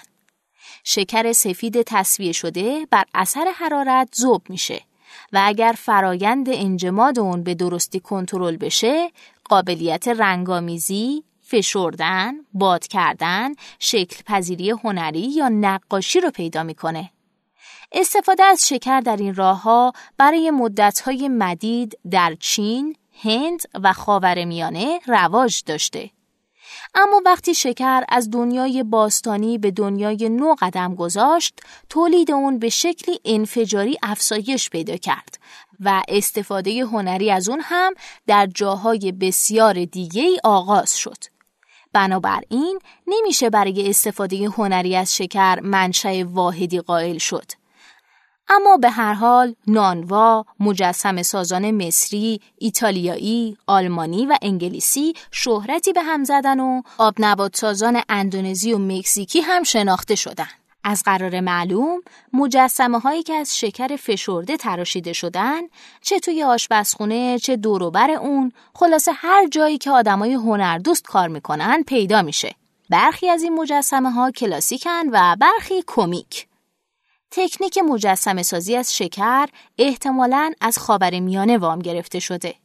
شکر 0.84 1.32
سفید 1.32 1.82
تصویه 1.82 2.32
شده 2.32 2.88
بر 2.92 3.04
اثر 3.14 3.54
حرارت 3.56 4.16
ذوب 4.16 4.42
میشه 4.50 4.82
و 5.34 5.42
اگر 5.44 5.76
فرایند 5.78 6.50
انجماد 6.50 7.20
اون 7.20 7.44
به 7.44 7.56
درستی 7.56 8.00
کنترل 8.00 8.58
بشه، 8.58 9.12
قابلیت 9.50 10.08
رنگامیزی، 10.08 11.24
فشردن، 11.42 12.34
باد 12.54 12.88
کردن، 12.88 13.54
شکل 13.80 14.24
پذیری 14.26 14.70
هنری 14.70 15.20
یا 15.20 15.50
نقاشی 15.50 16.20
رو 16.20 16.32
پیدا 16.32 16.64
می‌کنه. 16.64 17.12
استفاده 17.92 18.44
از 18.44 18.68
شکر 18.68 19.00
در 19.00 19.18
این 19.18 19.36
راه 19.36 19.62
ها 19.62 19.94
برای 20.18 20.52
های 21.06 21.30
مدید 21.30 22.00
در 22.12 22.36
چین، 22.40 22.96
هند 23.24 23.62
و 23.84 23.94
خاورمیانه 23.94 25.00
رواج 25.08 25.64
داشته. 25.66 26.10
اما 26.96 27.22
وقتی 27.26 27.54
شکر 27.56 28.04
از 28.10 28.32
دنیای 28.32 28.84
باستانی 28.84 29.58
به 29.58 29.72
دنیای 29.72 30.30
نو 30.30 30.56
قدم 30.60 30.96
گذاشت، 30.96 31.60
تولید 31.90 32.32
اون 32.32 32.60
به 32.60 32.70
شکلی 32.70 33.20
انفجاری 33.26 33.98
افزایش 34.04 34.70
پیدا 34.70 34.98
کرد 34.98 35.40
و 35.80 36.02
استفاده 36.08 36.86
هنری 36.86 37.32
از 37.32 37.50
اون 37.50 37.60
هم 37.64 37.94
در 38.28 38.46
جاهای 38.46 39.12
بسیار 39.12 39.86
دیگه 39.86 40.22
ای 40.22 40.40
آغاز 40.44 40.98
شد. 40.98 41.18
بنابراین 41.94 42.80
نمیشه 43.08 43.50
برای 43.50 43.90
استفاده 43.90 44.50
هنری 44.50 44.96
از 44.96 45.16
شکر 45.16 45.60
منشأ 45.60 46.24
واحدی 46.24 46.80
قائل 46.80 47.18
شد. 47.18 47.52
اما 48.50 48.78
به 48.78 48.90
هر 48.90 49.14
حال 49.14 49.56
نانوا، 49.68 50.46
مجسم 50.60 51.22
سازان 51.22 51.72
مصری، 51.72 52.42
ایتالیایی، 52.58 53.58
آلمانی 53.68 54.26
و 54.26 54.38
انگلیسی 54.42 55.14
شهرتی 55.32 55.94
به 55.94 56.02
هم 56.02 56.24
زدن 56.24 56.60
و 56.60 56.82
آبنبات 56.98 57.56
سازان 57.56 58.02
اندونزی 58.10 58.74
و 58.74 58.78
مکزیکی 58.78 59.42
هم 59.42 59.64
شناخته 59.64 60.16
شدن. 60.16 60.48
از 60.88 61.04
قرار 61.04 61.40
معلوم 61.40 62.02
مجسمه 62.34 63.00
هایی 63.00 63.24
که 63.24 63.34
از 63.34 63.58
شکر 63.58 63.96
فشرده 63.96 64.58
تراشیده 64.58 65.14
شدن 65.14 65.62
چه 66.02 66.20
توی 66.20 66.44
آشپزخونه 66.44 67.40
چه 67.40 67.56
دوروبر 67.56 68.12
اون 68.12 68.52
خلاصه 68.76 69.12
هر 69.16 69.48
جایی 69.48 69.78
که 69.78 69.92
آدمای 69.92 70.34
هنردوست 70.34 71.06
کار 71.06 71.28
می‌کنن 71.28 71.84
پیدا 71.84 72.22
میشه. 72.22 72.56
برخی 72.90 73.30
از 73.30 73.44
این 73.44 73.54
مجسمه 73.54 74.12
ها 74.12 74.32
کلاسیکن 74.32 75.04
و 75.12 75.36
برخی 75.40 75.84
کمیک. 75.88 76.48
تکنیک 77.32 77.78
مجسم 77.78 78.42
سازی 78.42 78.76
از 78.76 78.98
شکر 78.98 79.48
احتمالاً 79.78 80.54
از 80.62 80.78
خاور 80.78 81.20
میانه 81.20 81.58
وام 81.58 81.80
گرفته 81.80 82.20
شده. 82.20 82.56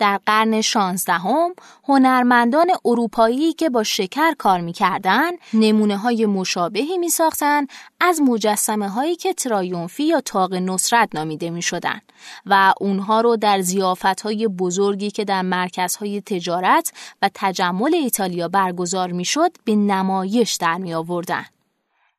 در 0.00 0.20
قرن 0.26 0.60
شانزدهم 0.60 1.54
هنرمندان 1.84 2.66
اروپایی 2.84 3.52
که 3.52 3.70
با 3.70 3.82
شکر 3.82 4.34
کار 4.38 4.60
می‌کردن 4.60 5.30
نمونه 5.54 5.96
های 5.96 6.26
مشابهی 6.26 6.98
می 6.98 7.08
ساختن 7.08 7.66
از 8.00 8.20
مجسمه 8.20 8.88
هایی 8.88 9.16
که 9.16 9.34
ترایونفی 9.34 10.04
یا 10.04 10.20
تاق 10.20 10.54
نصرت 10.54 11.08
نامیده 11.14 11.50
می 11.50 11.62
شدن 11.62 12.00
و 12.46 12.74
اونها 12.80 13.20
رو 13.20 13.36
در 13.36 13.60
زیافت 13.60 14.20
های 14.20 14.48
بزرگی 14.48 15.10
که 15.10 15.24
در 15.24 15.42
مرکزهای 15.42 16.20
تجارت 16.20 16.92
و 17.22 17.30
تجمل 17.34 17.94
ایتالیا 17.94 18.48
برگزار 18.48 19.12
می 19.12 19.24
شد 19.24 19.50
به 19.64 19.76
نمایش 19.76 20.54
در 20.54 20.78
می 20.78 20.94
آوردن. 20.94 21.44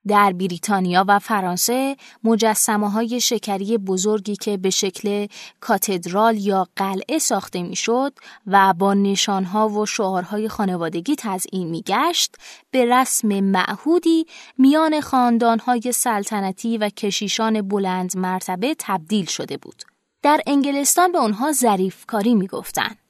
در 0.08 0.34
بریتانیا 0.34 1.06
و 1.08 1.20
فرانسه 1.20 1.98
مجسمه 2.24 2.90
های 2.90 3.22
شکری 3.22 3.78
بزرگی 3.78 4.36
که 4.36 4.58
به 4.58 4.70
شکل 4.70 5.28
کاتدرال 5.60 6.38
یا 6.38 6.68
قلعه 6.76 7.20
ساخته 7.20 7.64
می‌شد 7.64 8.14
و 8.48 8.74
با 8.74 8.94
نشانها 8.94 9.70
و 9.70 9.86
شعارهای 9.86 10.50
خانوادگی 10.50 11.16
تزئین 11.18 11.68
میگشت 11.68 12.36
به 12.72 12.86
رسم 12.86 13.28
معهودی 13.28 14.26
میان 14.58 15.02
خاندانهای 15.02 15.92
سلطنتی 15.92 16.78
و 16.78 16.90
کشیشان 16.90 17.62
بلند 17.62 18.18
مرتبه 18.18 18.76
تبدیل 18.80 19.26
شده 19.26 19.58
بود. 19.58 19.84
در 20.24 20.42
انگلستان 20.48 21.12
به 21.12 21.20
آنها 21.20 21.52
ظریفکاری 21.52 22.36
می‌گفتند. 22.36 23.01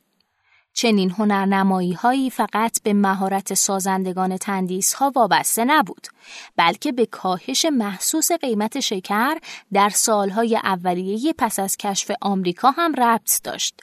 چنین 0.73 1.11
هنرنمایی 1.11 1.93
هایی 1.93 2.29
فقط 2.29 2.81
به 2.83 2.93
مهارت 2.93 3.53
سازندگان 3.53 4.37
تندیس 4.37 4.93
ها 4.93 5.11
وابسته 5.15 5.65
نبود 5.65 6.07
بلکه 6.55 6.91
به 6.91 7.05
کاهش 7.05 7.65
محسوس 7.65 8.31
قیمت 8.31 8.79
شکر 8.79 9.37
در 9.73 9.89
سالهای 9.89 10.55
اولیه 10.55 11.33
پس 11.37 11.59
از 11.59 11.77
کشف 11.77 12.11
آمریکا 12.21 12.71
هم 12.71 12.93
ربط 12.93 13.41
داشت. 13.43 13.81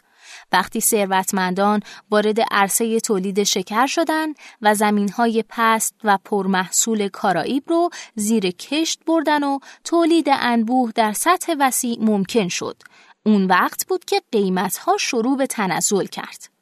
وقتی 0.52 0.80
ثروتمندان 0.80 1.80
وارد 2.10 2.40
عرصه 2.50 3.00
تولید 3.00 3.42
شکر 3.42 3.86
شدند 3.86 4.36
و 4.62 4.74
زمینهای 4.74 5.44
پست 5.48 5.94
و 6.04 6.18
پرمحصول 6.24 7.08
کارائیب 7.08 7.64
رو 7.66 7.90
زیر 8.14 8.50
کشت 8.50 9.04
بردن 9.06 9.44
و 9.44 9.58
تولید 9.84 10.26
انبوه 10.28 10.92
در 10.94 11.12
سطح 11.12 11.54
وسیع 11.58 11.96
ممکن 12.00 12.48
شد 12.48 12.82
اون 13.26 13.46
وقت 13.46 13.86
بود 13.86 14.04
که 14.04 14.22
قیمتها 14.32 14.96
شروع 14.96 15.36
به 15.36 15.46
تنزل 15.46 16.06
کرد. 16.06 16.57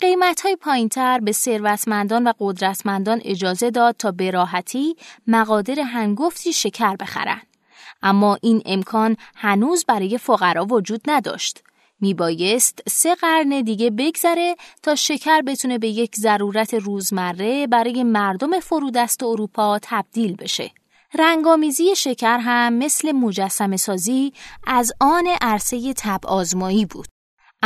قیمت 0.00 0.40
های 0.40 0.56
پایینتر 0.56 1.20
به 1.20 1.32
ثروتمندان 1.32 2.26
و 2.26 2.32
قدرتمندان 2.38 3.20
اجازه 3.24 3.70
داد 3.70 3.96
تا 3.98 4.10
به 4.10 4.30
راحتی 4.30 4.96
مقادر 5.26 5.80
هنگفتی 5.80 6.52
شکر 6.52 6.96
بخرند. 6.96 7.46
اما 8.02 8.38
این 8.42 8.62
امکان 8.66 9.16
هنوز 9.36 9.84
برای 9.84 10.18
فقرا 10.18 10.64
وجود 10.64 11.00
نداشت. 11.06 11.62
میبایست 12.00 12.82
سه 12.88 13.14
قرن 13.14 13.62
دیگه 13.62 13.90
بگذره 13.90 14.56
تا 14.82 14.94
شکر 14.94 15.42
بتونه 15.42 15.78
به 15.78 15.88
یک 15.88 16.16
ضرورت 16.16 16.74
روزمره 16.74 17.66
برای 17.66 18.04
مردم 18.04 18.60
فرودست 18.60 19.22
اروپا 19.22 19.78
تبدیل 19.82 20.36
بشه. 20.36 20.70
رنگامیزی 21.18 21.96
شکر 21.96 22.38
هم 22.38 22.72
مثل 22.72 23.12
مجسم 23.12 23.76
سازی 23.76 24.32
از 24.66 24.92
آن 25.00 25.26
عرصه 25.40 25.92
تب 25.92 26.20
آزمایی 26.26 26.86
بود. 26.86 27.13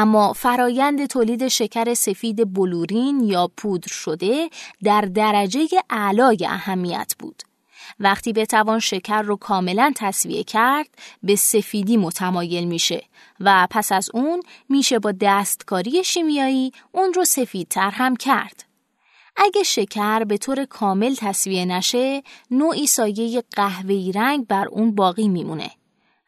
اما 0.01 0.33
فرایند 0.33 1.07
تولید 1.07 1.49
شکر 1.49 1.95
سفید 1.95 2.55
بلورین 2.55 3.21
یا 3.21 3.51
پودر 3.57 3.89
شده 3.89 4.51
در 4.83 5.01
درجه 5.01 5.67
اعلای 5.91 6.47
اهمیت 6.47 7.15
بود. 7.19 7.43
وقتی 8.01 8.33
بتوان 8.33 8.79
شکر 8.79 9.23
رو 9.23 9.37
کاملا 9.37 9.93
تصویه 9.97 10.45
کرد 10.45 10.89
به 11.23 11.37
سفیدی 11.37 11.97
متمایل 11.97 12.65
میشه 12.65 13.05
و 13.41 13.67
پس 13.71 13.93
از 13.93 14.11
اون 14.15 14.41
میشه 14.69 14.99
با 14.99 15.13
دستکاری 15.21 16.05
شیمیایی 16.05 16.73
اون 16.93 17.13
رو 17.13 17.25
سفیدتر 17.25 17.91
هم 17.91 18.17
کرد. 18.17 18.65
اگه 19.37 19.63
شکر 19.63 20.25
به 20.25 20.39
طور 20.39 20.65
کامل 20.65 21.15
تصویه 21.15 21.65
نشه 21.65 22.23
نوعی 22.51 22.87
سایه 22.87 23.43
قهوه‌ای 23.57 24.13
رنگ 24.13 24.47
بر 24.47 24.69
اون 24.69 24.95
باقی 24.95 25.29
میمونه 25.29 25.71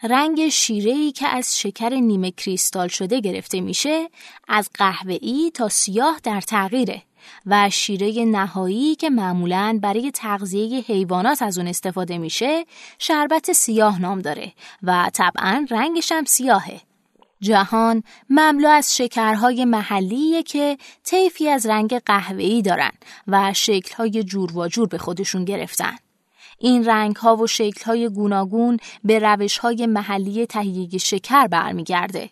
رنگ 0.02 0.48
شیره‌ای 0.48 1.12
که 1.12 1.28
از 1.28 1.60
شکر 1.60 1.88
نیمه 1.88 2.30
کریستال 2.30 2.88
شده 2.88 3.20
گرفته 3.20 3.60
میشه 3.60 4.08
از 4.48 4.70
قهوه‌ای 4.74 5.50
تا 5.54 5.68
سیاه 5.68 6.20
در 6.22 6.40
تغییره 6.40 7.02
و 7.46 7.70
شیره 7.70 8.24
نهایی 8.24 8.94
که 8.94 9.10
معمولاً 9.10 9.78
برای 9.82 10.10
تغذیه 10.10 10.80
حیوانات 10.80 11.42
از 11.42 11.58
اون 11.58 11.66
استفاده 11.66 12.18
میشه 12.18 12.64
شربت 12.98 13.52
سیاه 13.52 14.00
نام 14.00 14.20
داره 14.20 14.52
و 14.82 15.10
طبعا 15.12 15.66
رنگش 15.70 16.12
هم 16.12 16.24
سیاهه. 16.24 16.80
جهان 17.40 18.02
مملو 18.30 18.68
از 18.68 18.96
شکرهای 18.96 19.64
محلیه 19.64 20.42
که 20.42 20.78
طیفی 21.04 21.48
از 21.48 21.66
رنگ 21.66 21.98
قهوه‌ای 21.98 22.62
دارن 22.62 22.92
و 23.26 23.52
شکلهای 23.52 24.24
جور 24.24 24.58
و 24.58 24.68
جور 24.68 24.88
به 24.88 24.98
خودشون 24.98 25.44
گرفتن. 25.44 25.96
این 26.62 26.84
رنگ 26.84 27.16
ها 27.16 27.36
و 27.36 27.46
شکل 27.46 27.84
های 27.84 28.08
گوناگون 28.08 28.76
به 29.04 29.18
روش 29.18 29.58
های 29.58 29.86
محلی 29.86 30.46
تهیه 30.46 30.98
شکر 30.98 31.46
برمیگرده. 31.46 32.30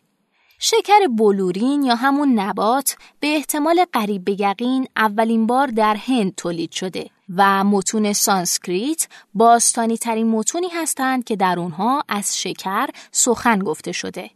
شکر 0.58 1.06
بلورین 1.18 1.82
یا 1.82 1.94
همون 1.94 2.40
نبات 2.40 2.96
به 3.20 3.26
احتمال 3.26 3.84
قریب 3.92 4.24
به 4.24 4.40
یقین 4.40 4.88
اولین 4.96 5.46
بار 5.46 5.66
در 5.66 5.96
هند 5.96 6.34
تولید 6.34 6.72
شده 6.72 7.10
و 7.36 7.64
متون 7.64 8.12
سانسکریت 8.12 9.08
باستانی 9.34 9.96
ترین 9.96 10.30
متونی 10.30 10.68
هستند 10.68 11.24
که 11.24 11.36
در 11.36 11.58
اونها 11.58 12.04
از 12.08 12.38
شکر 12.38 12.88
سخن 13.12 13.58
گفته 13.58 13.92
شده. 13.92 14.30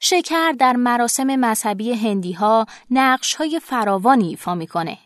شکر 0.00 0.52
در 0.52 0.76
مراسم 0.76 1.36
مذهبی 1.36 1.92
هندی 1.92 2.32
ها 2.32 2.66
نقش 2.90 3.34
های 3.34 3.60
فراوانی 3.60 4.28
ایفا 4.28 4.54
می‌کنه. 4.54 4.98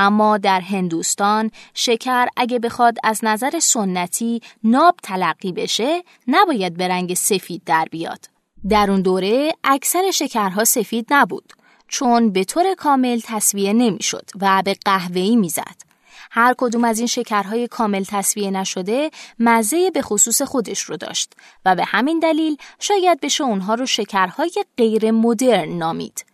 اما 0.00 0.38
در 0.38 0.60
هندوستان 0.60 1.50
شکر 1.74 2.26
اگه 2.36 2.58
بخواد 2.58 2.98
از 3.04 3.20
نظر 3.22 3.58
سنتی 3.58 4.40
ناب 4.64 4.96
تلقی 5.02 5.52
بشه 5.52 6.02
نباید 6.28 6.76
به 6.76 6.88
رنگ 6.88 7.14
سفید 7.14 7.62
در 7.66 7.86
بیاد. 7.90 8.26
در 8.68 8.90
اون 8.90 9.02
دوره 9.02 9.52
اکثر 9.64 10.10
شکرها 10.10 10.64
سفید 10.64 11.06
نبود 11.10 11.52
چون 11.88 12.32
به 12.32 12.44
طور 12.44 12.74
کامل 12.74 13.20
تصویه 13.24 13.72
نمی‌شد 13.72 14.30
و 14.40 14.62
به 14.64 14.76
قهوه‌ای 14.84 15.36
می‌زد. 15.36 15.90
هر 16.30 16.54
کدوم 16.58 16.84
از 16.84 16.98
این 16.98 17.06
شکرهای 17.06 17.68
کامل 17.68 18.04
تصویه 18.08 18.50
نشده 18.50 19.10
مزه 19.38 19.90
به 19.90 20.02
خصوص 20.02 20.42
خودش 20.42 20.80
رو 20.80 20.96
داشت 20.96 21.32
و 21.64 21.76
به 21.76 21.84
همین 21.84 22.18
دلیل 22.18 22.56
شاید 22.78 23.20
بشه 23.20 23.44
اونها 23.44 23.74
رو 23.74 23.86
شکرهای 23.86 24.52
غیر 24.76 25.10
مدرن 25.10 25.68
نامید. 25.68 26.24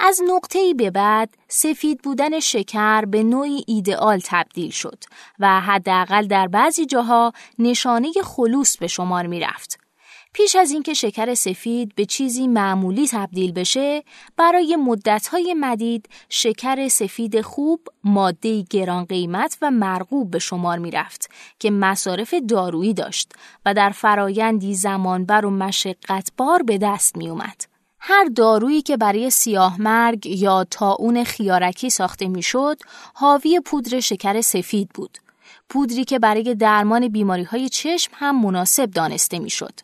از 0.00 0.20
نقطه 0.28 0.58
ای 0.58 0.74
به 0.74 0.90
بعد 0.90 1.34
سفید 1.48 2.02
بودن 2.02 2.40
شکر 2.40 3.04
به 3.04 3.22
نوعی 3.22 3.64
ایدئال 3.66 4.20
تبدیل 4.24 4.70
شد 4.70 5.04
و 5.38 5.60
حداقل 5.60 6.26
در 6.26 6.48
بعضی 6.48 6.86
جاها 6.86 7.32
نشانه 7.58 8.12
خلوص 8.24 8.76
به 8.76 8.86
شمار 8.86 9.26
می 9.26 9.40
رفت. 9.40 9.78
پیش 10.32 10.56
از 10.56 10.70
اینکه 10.70 10.94
شکر 10.94 11.34
سفید 11.34 11.94
به 11.94 12.04
چیزی 12.04 12.46
معمولی 12.46 13.08
تبدیل 13.08 13.52
بشه، 13.52 14.04
برای 14.36 14.76
مدتهای 14.76 15.54
مدید 15.54 16.08
شکر 16.28 16.88
سفید 16.88 17.40
خوب 17.40 17.88
ماده 18.04 18.62
گران 18.62 19.04
قیمت 19.04 19.58
و 19.62 19.70
مرغوب 19.70 20.30
به 20.30 20.38
شمار 20.38 20.78
می 20.78 20.90
رفت 20.90 21.30
که 21.58 21.70
مصارف 21.70 22.34
دارویی 22.48 22.94
داشت 22.94 23.32
و 23.66 23.74
در 23.74 23.90
فرایندی 23.90 24.74
زمانبر 24.74 25.46
و 25.46 25.50
مشقتبار 25.50 26.62
به 26.62 26.78
دست 26.78 27.16
می 27.16 27.28
اومد. 27.28 27.77
هر 28.00 28.24
دارویی 28.24 28.82
که 28.82 28.96
برای 28.96 29.30
سیاه 29.30 29.80
مرگ 29.80 30.26
یا 30.26 30.64
تاون 30.64 31.24
خیارکی 31.24 31.90
ساخته 31.90 32.28
می‌شد، 32.28 32.78
حاوی 33.14 33.60
پودر 33.60 34.00
شکر 34.00 34.40
سفید 34.40 34.88
بود. 34.94 35.18
پودری 35.68 36.04
که 36.04 36.18
برای 36.18 36.54
درمان 36.54 37.08
بیماری 37.08 37.42
های 37.42 37.68
چشم 37.68 38.12
هم 38.14 38.40
مناسب 38.40 38.90
دانسته 38.90 39.38
می‌شد. 39.38 39.80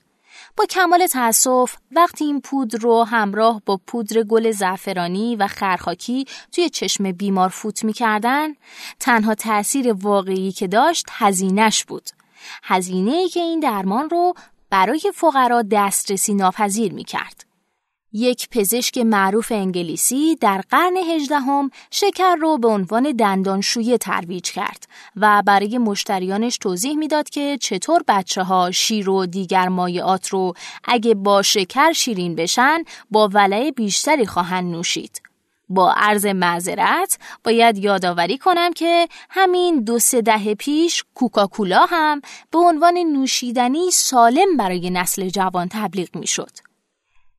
با 0.56 0.66
کمال 0.66 1.06
تأسف 1.06 1.76
وقتی 1.90 2.24
این 2.24 2.40
پودر 2.40 2.78
رو 2.78 3.04
همراه 3.04 3.62
با 3.66 3.80
پودر 3.86 4.22
گل 4.22 4.50
زعفرانی 4.50 5.36
و 5.36 5.46
خرخاکی 5.46 6.24
توی 6.52 6.70
چشم 6.70 7.12
بیمار 7.12 7.48
فوت 7.48 7.84
می‌کردن 7.84 8.48
تنها 9.00 9.34
تأثیر 9.34 9.92
واقعی 9.92 10.52
که 10.52 10.66
داشت 10.66 11.06
هزینش 11.10 11.84
بود 11.84 12.10
هزینه 12.62 13.28
که 13.28 13.40
این 13.40 13.60
درمان 13.60 14.10
رو 14.10 14.34
برای 14.70 15.12
فقرا 15.14 15.62
دسترسی 15.62 16.34
ناپذیر 16.34 16.92
می‌کرد 16.92 17.43
یک 18.16 18.48
پزشک 18.50 18.98
معروف 18.98 19.52
انگلیسی 19.52 20.36
در 20.36 20.62
قرن 20.70 20.96
هجدهم 20.96 21.70
شکر 21.90 22.34
رو 22.34 22.58
به 22.58 22.68
عنوان 22.68 23.12
دندانشویه 23.12 23.98
ترویج 23.98 24.50
کرد 24.50 24.86
و 25.16 25.42
برای 25.46 25.78
مشتریانش 25.78 26.58
توضیح 26.58 26.96
می‌داد 26.96 27.28
که 27.30 27.58
چطور 27.60 28.02
بچه 28.08 28.42
ها 28.42 28.70
شیر 28.70 29.10
و 29.10 29.26
دیگر 29.26 29.68
مایعات 29.68 30.28
رو 30.28 30.54
اگه 30.84 31.14
با 31.14 31.42
شکر 31.42 31.92
شیرین 31.92 32.34
بشن 32.34 32.84
با 33.10 33.28
ولع 33.32 33.70
بیشتری 33.70 34.26
خواهند 34.26 34.74
نوشید. 34.74 35.22
با 35.68 35.92
عرض 35.96 36.26
معذرت 36.26 37.18
باید 37.44 37.78
یادآوری 37.78 38.38
کنم 38.38 38.72
که 38.72 39.08
همین 39.30 39.84
دو 39.84 39.98
سه 39.98 40.22
دهه 40.22 40.54
پیش 40.54 41.04
کوکاکولا 41.14 41.86
هم 41.88 42.20
به 42.50 42.58
عنوان 42.58 42.98
نوشیدنی 42.98 43.90
سالم 43.90 44.56
برای 44.56 44.90
نسل 44.90 45.28
جوان 45.28 45.68
تبلیغ 45.70 46.16
می‌شد. 46.16 46.73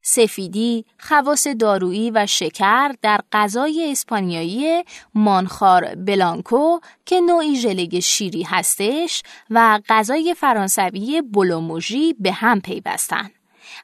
سفیدی، 0.07 0.85
خواص 0.99 1.47
دارویی 1.47 2.11
و 2.11 2.25
شکر 2.25 2.91
در 3.01 3.21
غذای 3.31 3.91
اسپانیایی 3.91 4.83
مانخار 5.15 5.95
بلانکو 5.95 6.79
که 7.05 7.21
نوعی 7.21 7.55
ژله 7.55 7.99
شیری 7.99 8.43
هستش 8.43 9.23
و 9.49 9.79
غذای 9.89 10.35
فرانسوی 10.37 11.21
بلوموژی 11.21 12.15
به 12.19 12.31
هم 12.31 12.61
پیوستن. 12.61 13.31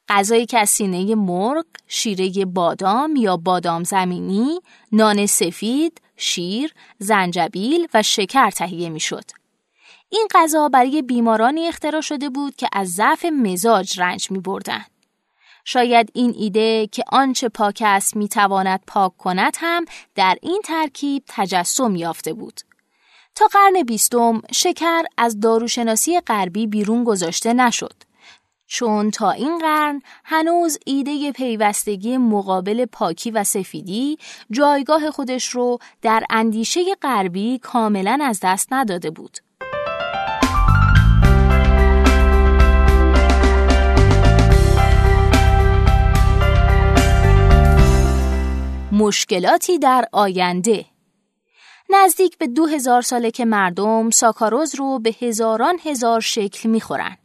غذایی 0.10 0.46
که 0.46 0.60
از 0.60 0.70
سینه 0.70 1.16
مرغ، 1.16 1.66
شیره 1.88 2.46
بادام 2.46 3.16
یا 3.16 3.38
بادام 3.38 3.84
زمینی، 3.84 4.60
نان 4.92 5.26
سفید، 5.26 6.02
شیر، 6.18 6.74
زنجبیل 7.00 7.88
و 7.94 8.04
شکر 8.04 8.50
تهیه 8.50 8.90
می‌شد. 8.90 9.26
این 10.10 10.28
غذا 10.34 10.70
برای 10.70 11.02
بیمارانی 11.02 11.68
اختراع 11.68 12.02
شده 12.02 12.30
بود 12.30 12.56
که 12.56 12.68
از 12.74 12.90
ضعف 12.90 13.26
مزاج 13.26 14.00
رنج 14.00 14.32
می 14.32 14.40
بردن. 14.40 14.86
شاید 15.66 16.10
این 16.14 16.34
ایده 16.38 16.88
که 16.88 17.04
آنچه 17.08 17.50
پاک 17.50 17.84
است 17.86 18.16
می‌تواند 18.16 18.80
پاک 18.88 19.18
کند 19.18 19.54
هم 19.58 19.86
در 20.16 20.38
این 20.42 20.62
ترکیب 20.66 21.24
تجسم 21.28 21.96
یافته 21.96 22.34
بود. 22.34 22.62
تا 23.36 23.48
قرن 23.48 23.84
بیستم 23.84 24.42
شکر 24.52 25.04
از 25.18 25.40
داروشناسی 25.40 26.20
غربی 26.20 26.68
بیرون 26.68 27.04
گذاشته 27.04 27.54
نشد. 27.54 27.94
چون 28.68 29.12
تا 29.12 29.32
این 29.32 29.60
قرن 29.60 30.02
هنوز 30.24 30.78
ایده 30.86 31.32
پیوستگی 31.32 32.18
مقابل 32.18 32.86
پاکی 32.86 33.32
و 33.32 33.44
سفیدی 33.44 34.18
جایگاه 34.52 35.12
خودش 35.12 35.48
رو 35.48 35.80
در 36.02 36.24
اندیشه 36.30 36.82
غربی 37.02 37.60
کاملا 37.60 38.20
از 38.22 38.40
دست 38.44 38.74
نداده 38.74 39.12
بود. 39.12 39.38
مشکلاتی 48.92 49.80
در 49.80 50.06
آینده 50.12 50.86
نزدیک 51.90 52.38
به 52.38 52.48
دو 52.48 52.66
هزار 52.66 53.02
ساله 53.02 53.32
که 53.32 53.46
مردم 53.46 54.10
ساکاروز 54.10 54.76
رو 54.76 55.00
به 55.00 55.16
هزاران 55.22 55.80
هزار 55.84 56.20
شکل 56.20 56.70
می‌خورن. 56.70 57.18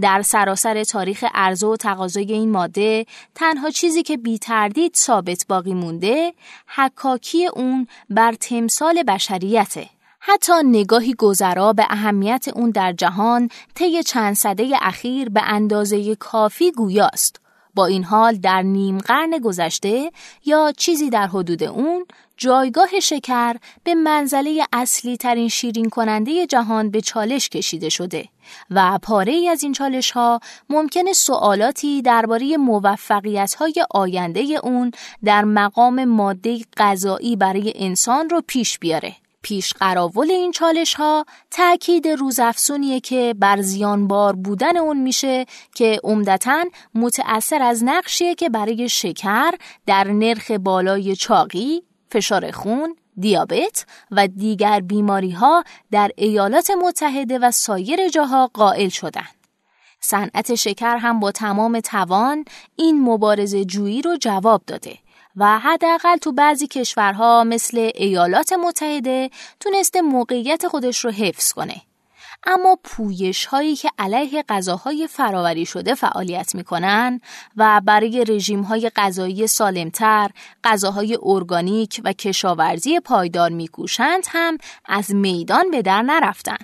در 0.00 0.22
سراسر 0.22 0.84
تاریخ 0.84 1.24
عرضه 1.34 1.66
و 1.66 1.76
تقاضای 1.76 2.32
این 2.32 2.50
ماده 2.50 3.06
تنها 3.34 3.70
چیزی 3.70 4.02
که 4.02 4.16
بی 4.16 4.38
تردید 4.38 4.94
ثابت 4.96 5.44
باقی 5.48 5.74
مونده 5.74 6.34
حکاکی 6.66 7.46
اون 7.46 7.86
بر 8.10 8.32
تمثال 8.32 9.02
بشریته. 9.02 9.88
حتی 10.20 10.52
نگاهی 10.64 11.14
گذرا 11.14 11.72
به 11.72 11.86
اهمیت 11.90 12.48
اون 12.54 12.70
در 12.70 12.92
جهان 12.92 13.48
طی 13.74 14.02
چند 14.02 14.34
سده 14.34 14.70
اخیر 14.82 15.28
به 15.28 15.42
اندازه 15.44 16.14
کافی 16.14 16.72
گویاست. 16.72 17.45
با 17.76 17.86
این 17.86 18.04
حال 18.04 18.36
در 18.36 18.62
نیم 18.62 18.98
قرن 18.98 19.38
گذشته 19.38 20.10
یا 20.44 20.72
چیزی 20.76 21.10
در 21.10 21.26
حدود 21.26 21.62
اون 21.62 22.06
جایگاه 22.36 23.00
شکر 23.00 23.56
به 23.84 23.94
منزله 23.94 24.64
اصلی 24.72 25.16
ترین 25.16 25.48
شیرین 25.48 25.90
کننده 25.90 26.46
جهان 26.46 26.90
به 26.90 27.00
چالش 27.00 27.48
کشیده 27.48 27.88
شده 27.88 28.28
و 28.70 28.98
پاره 29.02 29.32
ای 29.32 29.48
از 29.48 29.62
این 29.62 29.72
چالش 29.72 30.10
ها 30.10 30.40
ممکن 30.70 31.12
سوالاتی 31.12 32.02
درباره 32.02 32.56
موفقیت 32.56 33.54
های 33.54 33.74
آینده 33.90 34.40
اون 34.62 34.90
در 35.24 35.44
مقام 35.44 36.04
ماده 36.04 36.58
غذایی 36.76 37.36
برای 37.36 37.72
انسان 37.76 38.30
رو 38.30 38.42
پیش 38.46 38.78
بیاره. 38.78 39.16
پیش 39.46 39.72
قراول 39.72 40.30
این 40.30 40.52
چالش 40.52 40.94
ها 40.94 41.24
تأکید 41.50 42.08
روزافزونیه 42.08 43.00
که 43.00 43.34
بر 43.38 43.60
زیانبار 43.60 44.36
بودن 44.36 44.76
اون 44.76 45.00
میشه 45.00 45.46
که 45.74 46.00
عمدتا 46.04 46.64
متأثر 46.94 47.62
از 47.62 47.84
نقشیه 47.84 48.34
که 48.34 48.48
برای 48.48 48.88
شکر 48.88 49.50
در 49.86 50.04
نرخ 50.04 50.50
بالای 50.50 51.16
چاقی، 51.16 51.82
فشار 52.10 52.50
خون، 52.50 52.96
دیابت 53.18 53.86
و 54.10 54.28
دیگر 54.28 54.80
بیماری 54.80 55.30
ها 55.30 55.64
در 55.90 56.10
ایالات 56.16 56.70
متحده 56.70 57.38
و 57.38 57.50
سایر 57.50 58.08
جاها 58.08 58.50
قائل 58.54 58.88
شدن. 58.88 59.28
صنعت 60.00 60.54
شکر 60.54 60.96
هم 60.96 61.20
با 61.20 61.32
تمام 61.32 61.80
توان 61.80 62.44
این 62.76 63.00
مبارزه 63.02 63.64
جویی 63.64 64.02
رو 64.02 64.16
جواب 64.16 64.62
داده 64.66 64.98
و 65.36 65.58
حداقل 65.58 66.16
تو 66.16 66.32
بعضی 66.32 66.66
کشورها 66.66 67.44
مثل 67.44 67.90
ایالات 67.94 68.52
متحده 68.52 69.30
تونسته 69.60 70.02
موقعیت 70.02 70.68
خودش 70.68 70.98
رو 70.98 71.10
حفظ 71.10 71.52
کنه. 71.52 71.82
اما 72.46 72.78
پویش 72.84 73.44
هایی 73.46 73.76
که 73.76 73.90
علیه 73.98 74.44
غذاهای 74.48 75.06
فراوری 75.06 75.66
شده 75.66 75.94
فعالیت 75.94 76.54
می‌کنن 76.54 77.20
و 77.56 77.80
برای 77.84 78.24
رژیم 78.24 78.62
های 78.62 78.90
غذایی 78.96 79.46
سالمتر، 79.46 80.30
غذاهای 80.64 81.18
ارگانیک 81.22 82.00
و 82.04 82.12
کشاورزی 82.12 83.00
پایدار 83.00 83.50
میکوشند 83.50 84.26
هم 84.28 84.58
از 84.84 85.14
میدان 85.14 85.70
به 85.70 85.82
در 85.82 86.02
نرفتن. 86.02 86.58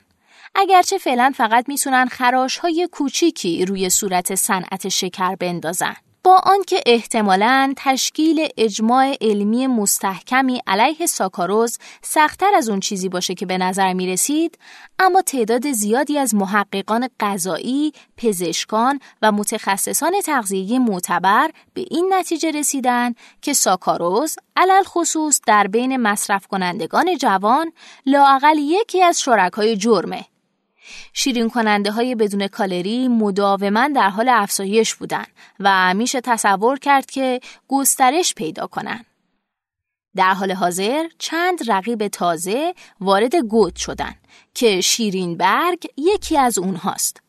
اگرچه 0.55 0.99
فعلا 0.99 1.33
فقط 1.37 1.69
می‌تونن 1.69 2.07
خراش 2.07 2.59
های 2.59 2.89
کوچیکی 2.93 3.65
روی 3.65 3.91
صورت 3.91 4.35
صنعت 4.35 4.89
شکر 4.89 5.35
بندازن. 5.35 5.97
با 6.25 6.41
آنکه 6.45 6.81
احتمالاً 6.87 7.75
تشکیل 7.77 8.49
اجماع 8.57 9.17
علمی 9.21 9.67
مستحکمی 9.67 10.63
علیه 10.67 11.07
ساکاروز 11.07 11.79
سختتر 12.03 12.55
از 12.57 12.69
اون 12.69 12.81
چیزی 12.81 13.09
باشه 13.09 13.35
که 13.35 13.47
به 13.47 13.59
نظر 13.59 13.93
می 13.93 14.07
رسید، 14.07 14.59
اما 14.99 15.23
تعداد 15.23 15.73
زیادی 15.73 16.19
از 16.19 16.35
محققان 16.35 17.09
غذایی، 17.21 17.93
پزشکان 18.17 19.01
و 19.23 19.33
متخصصان 19.33 20.13
تغذیه 20.25 20.79
معتبر 20.79 21.51
به 21.75 21.85
این 21.91 22.11
نتیجه 22.13 22.51
رسیدن 22.51 23.15
که 23.43 23.53
ساکاروز 23.53 24.37
علل 24.57 24.83
خصوص 24.83 25.41
در 25.47 25.67
بین 25.67 25.97
مصرف 25.97 26.47
کنندگان 26.47 27.17
جوان 27.17 27.73
لاقل 28.07 28.59
یکی 28.59 29.03
از 29.03 29.21
شرکای 29.21 29.77
جرمه. 29.77 30.32
شیرین 31.13 31.51
کننده 31.51 31.91
های 31.91 32.15
بدون 32.15 32.47
کالری 32.47 33.09
مداوما 33.09 33.89
در 33.89 34.09
حال 34.09 34.29
افزایش 34.29 34.95
بودند 34.95 35.29
و 35.61 35.95
میشه 35.95 36.21
تصور 36.21 36.79
کرد 36.79 37.11
که 37.11 37.41
گسترش 37.69 38.35
پیدا 38.35 38.67
کنند. 38.67 39.07
در 40.17 40.35
حال 40.35 40.53
حاضر 40.53 41.09
چند 41.19 41.71
رقیب 41.71 42.09
تازه 42.09 42.75
وارد 43.01 43.35
گود 43.35 43.77
شدند 43.77 44.19
که 44.55 44.81
شیرین 44.81 45.37
برگ 45.37 45.87
یکی 45.97 46.39
از 46.39 46.59
اونهاست. 46.59 47.23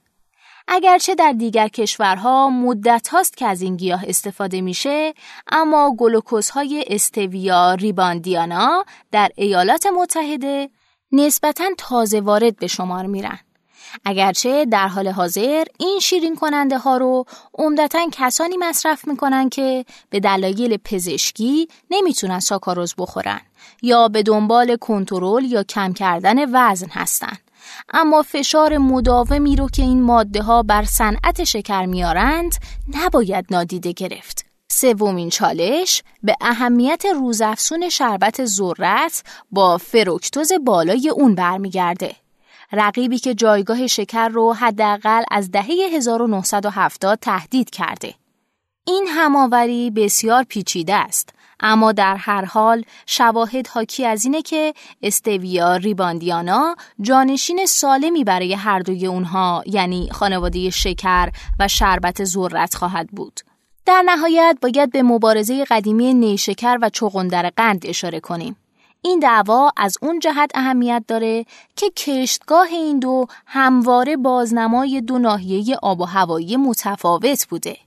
اگرچه 0.68 1.16
در 1.16 1.32
دیگر 1.32 1.68
کشورها 1.68 2.50
مدت 2.50 3.08
هاست 3.08 3.38
که 3.38 3.46
از 3.46 3.62
این 3.62 3.78
گیاه 3.78 4.04
استفاده 4.08 4.62
میشه 4.62 5.14
اما 5.52 5.96
گلوکوز 6.00 6.50
های 6.50 6.86
استویا 6.88 7.74
ریباندیانا 7.74 8.86
در 9.12 9.32
ایالات 9.36 9.86
متحده 9.86 10.70
نسبتا 11.12 11.64
تازه 11.78 12.22
وارد 12.22 12.56
به 12.56 12.68
شمار 12.68 13.06
میرن. 13.06 13.40
اگرچه 14.06 14.66
در 14.66 14.88
حال 14.88 15.08
حاضر 15.08 15.64
این 15.80 16.00
شیرین 16.00 16.36
کننده 16.36 16.78
ها 16.78 16.98
رو 16.98 17.26
عمدتا 17.54 18.00
کسانی 18.12 18.58
مصرف 18.58 19.08
می‌کنن 19.08 19.50
که 19.50 19.86
به 20.10 20.20
دلایل 20.20 20.78
پزشکی 20.78 21.68
نمی‌تونن 21.92 22.40
ساکاروز 22.40 22.96
بخورن 22.98 23.42
یا 23.82 24.08
به 24.08 24.24
دنبال 24.24 24.76
کنترل 24.76 25.44
یا 25.44 25.64
کم 25.64 25.94
کردن 25.94 26.38
وزن 26.56 26.90
هستن. 26.92 27.38
اما 27.94 28.22
فشار 28.22 28.78
مداومی 28.78 29.56
رو 29.56 29.70
که 29.70 29.82
این 29.82 30.02
ماده 30.02 30.42
ها 30.42 30.64
بر 30.64 30.84
صنعت 30.84 31.44
شکر 31.44 31.86
میارند 31.86 32.56
نباید 32.94 33.46
نادیده 33.52 33.92
گرفت. 33.92 34.46
سومین 34.72 35.30
چالش 35.30 36.04
به 36.24 36.36
اهمیت 36.42 37.06
روزافزون 37.06 37.90
شربت 37.90 38.46
ذرت 38.46 39.24
با 39.52 39.78
فروکتوز 39.78 40.52
بالای 40.66 41.10
اون 41.10 41.36
برمیگرده. 41.36 42.16
رقیبی 42.74 43.20
که 43.20 43.34
جایگاه 43.34 43.88
شکر 43.88 44.28
رو 44.28 44.54
حداقل 44.54 45.24
از 45.32 45.52
دهه 45.52 45.72
1970 45.94 47.20
تهدید 47.20 47.70
کرده. 47.70 48.14
این 48.88 49.08
هماوری 49.08 49.92
بسیار 49.92 50.44
پیچیده 50.44 50.96
است 50.96 51.30
اما 51.60 51.92
در 51.92 52.16
هر 52.16 52.46
حال 52.46 52.84
شواهد 53.06 53.68
حاکی 53.68 54.06
از 54.06 54.26
اینه 54.26 54.42
که 54.42 54.74
استویا 55.02 55.76
ریباندیانا 55.76 56.76
جانشین 57.02 57.66
سالمی 57.66 58.24
برای 58.24 58.54
هر 58.54 58.80
دوی 58.80 59.08
اونها 59.08 59.64
یعنی 59.66 60.10
خانواده 60.12 60.70
شکر 60.70 61.30
و 61.60 61.68
شربت 61.68 62.24
ذرت 62.24 62.76
خواهد 62.76 63.08
بود. 63.08 63.40
در 63.86 64.04
نهایت 64.06 64.58
باید 64.62 64.92
به 64.92 65.04
مبارزه 65.04 65.66
قدیمی 65.66 66.14
نیشکر 66.14 66.78
و 66.82 66.90
چغندر 66.90 67.50
قند 67.50 67.86
اشاره 67.86 68.20
کنیم. 68.20 68.56
این 69.06 69.20
دعوا 69.20 69.72
از 69.78 69.98
اون 70.02 70.20
جهت 70.20 70.52
اهمیت 70.54 71.04
داره 71.08 71.46
که 71.76 71.90
کشتگاه 71.90 72.68
این 72.68 73.00
دو 73.00 73.26
همواره 73.46 74.18
بازنمای 74.18 75.02
دو 75.02 75.18
ناحیه 75.18 75.76
آب 75.82 76.02
و 76.02 76.06
هوایی 76.06 76.58
متفاوت 76.58 77.48
بوده. 77.50 77.78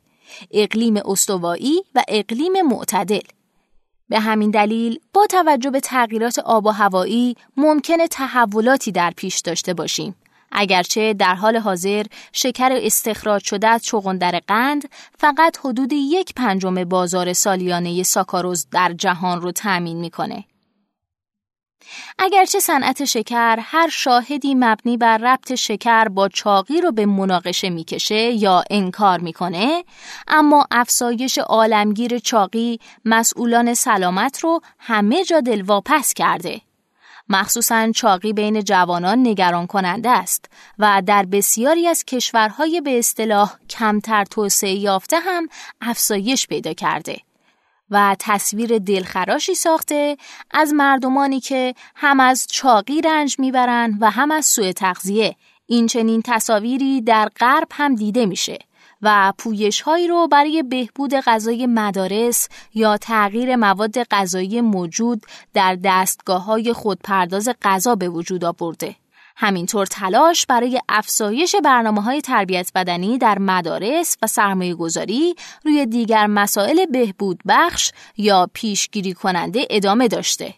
اقلیم 0.50 0.96
استوایی 0.96 1.82
و 1.94 2.02
اقلیم 2.08 2.52
معتدل. 2.62 3.20
به 4.08 4.20
همین 4.20 4.50
دلیل 4.50 5.00
با 5.14 5.26
توجه 5.26 5.70
به 5.70 5.80
تغییرات 5.80 6.38
آب 6.38 6.66
و 6.66 6.70
هوایی 6.70 7.36
ممکنه 7.56 8.08
تحولاتی 8.08 8.92
در 8.92 9.10
پیش 9.16 9.40
داشته 9.40 9.74
باشیم. 9.74 10.14
اگرچه 10.52 11.14
در 11.14 11.34
حال 11.34 11.56
حاضر 11.56 12.06
شکر 12.32 12.68
استخراج 12.72 13.44
شده 13.44 13.68
از 13.68 13.84
چغندر 13.84 14.40
قند 14.48 14.88
فقط 15.18 15.58
حدود 15.64 15.92
یک 15.92 16.34
پنجم 16.34 16.84
بازار 16.84 17.32
سالیانه 17.32 18.02
ساکاروز 18.02 18.66
در 18.72 18.92
جهان 18.92 19.40
رو 19.40 19.52
تأمین 19.52 19.96
می‌کنه. 19.96 20.44
اگرچه 22.18 22.60
صنعت 22.60 23.04
شکر 23.04 23.58
هر 23.60 23.88
شاهدی 23.88 24.54
مبنی 24.54 24.96
بر 24.96 25.18
ربط 25.18 25.54
شکر 25.54 26.08
با 26.08 26.28
چاقی 26.28 26.80
رو 26.80 26.92
به 26.92 27.06
مناقشه 27.06 27.70
می‌کشه 27.70 28.14
یا 28.14 28.64
انکار 28.70 29.20
می‌کنه 29.20 29.84
اما 30.28 30.66
افسایش 30.70 31.38
عالمگیر 31.38 32.18
چاقی 32.18 32.80
مسئولان 33.04 33.74
سلامت 33.74 34.40
رو 34.40 34.60
همه 34.78 35.24
جا 35.24 35.40
دلواپس 35.40 36.14
کرده. 36.14 36.60
مخصوصا 37.28 37.92
چاقی 37.92 38.32
بین 38.32 38.62
جوانان 38.64 39.26
نگران 39.26 39.66
کننده 39.66 40.10
است 40.10 40.44
و 40.78 41.02
در 41.06 41.22
بسیاری 41.22 41.88
از 41.88 42.04
کشورهای 42.04 42.80
به 42.80 42.98
اصطلاح 42.98 43.54
کمتر 43.70 44.24
توسعه 44.24 44.74
یافته 44.74 45.18
هم 45.20 45.48
افزایش 45.80 46.46
پیدا 46.46 46.72
کرده. 46.72 47.25
و 47.90 48.16
تصویر 48.18 48.78
دلخراشی 48.78 49.54
ساخته 49.54 50.16
از 50.50 50.72
مردمانی 50.72 51.40
که 51.40 51.74
هم 51.94 52.20
از 52.20 52.46
چاقی 52.50 53.00
رنج 53.00 53.36
می‌برند 53.38 53.98
و 54.00 54.10
هم 54.10 54.30
از 54.30 54.46
سوء 54.46 54.72
تغذیه 54.72 55.36
این 55.66 55.86
چنین 55.86 56.22
تصاویری 56.24 57.00
در 57.00 57.28
غرب 57.40 57.68
هم 57.70 57.94
دیده 57.94 58.26
میشه 58.26 58.58
و 59.02 59.32
پویش 59.38 59.80
هایی 59.80 60.08
رو 60.08 60.28
برای 60.28 60.62
بهبود 60.62 61.14
غذای 61.14 61.66
مدارس 61.66 62.48
یا 62.74 62.96
تغییر 62.96 63.56
مواد 63.56 64.02
غذایی 64.02 64.60
موجود 64.60 65.22
در 65.54 65.78
دستگاه 65.84 66.44
های 66.44 66.72
خودپرداز 66.72 67.48
غذا 67.62 67.94
به 67.94 68.08
وجود 68.08 68.44
آورده. 68.44 68.96
همینطور 69.36 69.86
تلاش 69.86 70.46
برای 70.46 70.80
افزایش 70.88 71.56
برنامه 71.64 72.02
های 72.02 72.20
تربیت 72.20 72.70
بدنی 72.74 73.18
در 73.18 73.38
مدارس 73.38 74.16
و 74.22 74.26
سرمایه 74.26 74.74
گذاری 74.74 75.34
روی 75.64 75.86
دیگر 75.86 76.26
مسائل 76.26 76.86
بهبود 76.86 77.40
بخش 77.48 77.92
یا 78.16 78.48
پیشگیری 78.52 79.14
کننده 79.14 79.66
ادامه 79.70 80.08
داشته. 80.08 80.54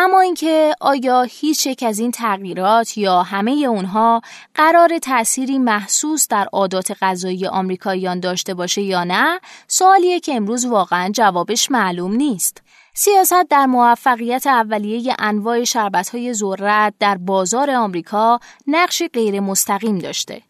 اما 0.00 0.20
اینکه 0.20 0.74
آیا 0.80 1.22
هیچ 1.22 1.66
یک 1.66 1.82
از 1.82 1.98
این 1.98 2.10
تغییرات 2.10 2.98
یا 2.98 3.22
همه 3.22 3.50
اونها 3.50 4.20
قرار 4.54 4.98
تأثیری 4.98 5.58
محسوس 5.58 6.28
در 6.28 6.48
عادات 6.52 6.96
غذایی 7.02 7.46
آمریکاییان 7.46 8.20
داشته 8.20 8.54
باشه 8.54 8.82
یا 8.82 9.04
نه 9.04 9.40
سوالیه 9.68 10.20
که 10.20 10.34
امروز 10.34 10.66
واقعا 10.66 11.10
جوابش 11.10 11.70
معلوم 11.70 12.12
نیست 12.12 12.62
سیاست 13.00 13.48
در 13.50 13.66
موفقیت 13.66 14.46
اولیه 14.46 15.14
انواع 15.18 15.64
شربت‌های 15.64 16.34
ذرت 16.34 16.94
در 16.98 17.16
بازار 17.16 17.70
آمریکا 17.70 18.40
نقش 18.66 19.02
غیر 19.12 19.40
مستقیم 19.40 19.98
داشته. 19.98 20.42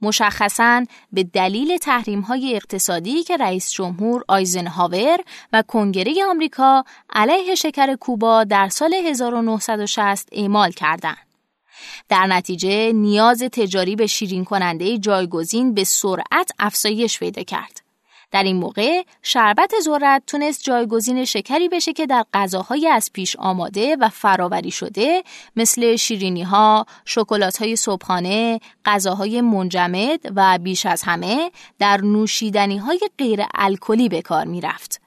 مشخصاً 0.00 0.84
به 1.12 1.24
دلیل 1.24 1.76
تحریم 1.76 2.20
های 2.20 2.56
اقتصادی 2.56 3.22
که 3.22 3.36
رئیس 3.36 3.70
جمهور 3.72 4.24
آیزنهاور 4.28 5.18
و 5.52 5.62
کنگره 5.62 6.14
آمریکا 6.30 6.84
علیه 7.10 7.54
شکر 7.54 7.94
کوبا 7.94 8.44
در 8.44 8.68
سال 8.68 8.94
1960 8.94 10.28
اعمال 10.32 10.70
کردند. 10.70 11.26
در 12.08 12.26
نتیجه 12.26 12.92
نیاز 12.92 13.42
تجاری 13.42 13.96
به 13.96 14.06
شیرین 14.06 14.44
کننده 14.44 14.98
جایگزین 14.98 15.74
به 15.74 15.84
سرعت 15.84 16.50
افزایش 16.58 17.18
پیدا 17.18 17.42
کرد. 17.42 17.85
در 18.36 18.42
این 18.42 18.56
موقع 18.56 19.02
شربت 19.22 19.72
ذرت 19.82 20.22
تونست 20.26 20.62
جایگزین 20.62 21.24
شکری 21.24 21.68
بشه 21.68 21.92
که 21.92 22.06
در 22.06 22.24
غذاهای 22.34 22.88
از 22.88 23.10
پیش 23.12 23.36
آماده 23.36 23.96
و 24.00 24.08
فراوری 24.08 24.70
شده 24.70 25.22
مثل 25.56 25.96
شیرینی 25.96 26.42
ها، 26.42 26.86
شکلات 27.04 27.56
های 27.56 27.76
صبحانه، 27.76 28.60
غذاهای 28.84 29.40
منجمد 29.40 30.20
و 30.36 30.58
بیش 30.58 30.86
از 30.86 31.02
همه 31.02 31.50
در 31.78 32.00
نوشیدنی 32.00 32.76
های 32.76 33.00
غیر 33.18 33.40
الکلی 33.54 34.08
به 34.08 34.22
کار 34.22 34.44
می 34.44 34.60
رفت. 34.60 35.05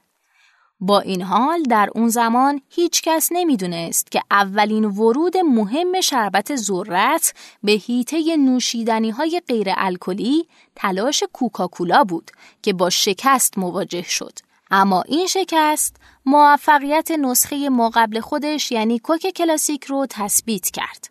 با 0.80 1.00
این 1.00 1.22
حال 1.22 1.62
در 1.62 1.88
اون 1.94 2.08
زمان 2.08 2.60
هیچ 2.68 3.02
کس 3.02 3.28
نمی‌دونست 3.32 4.10
که 4.10 4.22
اولین 4.30 4.84
ورود 4.84 5.36
مهم 5.36 6.00
شربت 6.00 6.56
ذرت 6.56 7.34
به 7.62 7.72
هیته 7.72 8.36
نوشیدنی 8.36 9.10
های 9.10 9.42
غیر 9.48 9.68
الکلی 9.76 10.46
تلاش 10.76 11.22
کوکاکولا 11.32 12.04
بود 12.04 12.30
که 12.62 12.72
با 12.72 12.90
شکست 12.90 13.58
مواجه 13.58 14.02
شد. 14.02 14.38
اما 14.70 15.02
این 15.02 15.26
شکست 15.26 15.96
موفقیت 16.26 17.10
نسخه 17.10 17.68
ما 17.68 17.90
قبل 17.94 18.20
خودش 18.20 18.72
یعنی 18.72 18.98
کوک 18.98 19.26
کلاسیک 19.36 19.84
رو 19.84 20.06
تثبیت 20.10 20.70
کرد. 20.70 21.10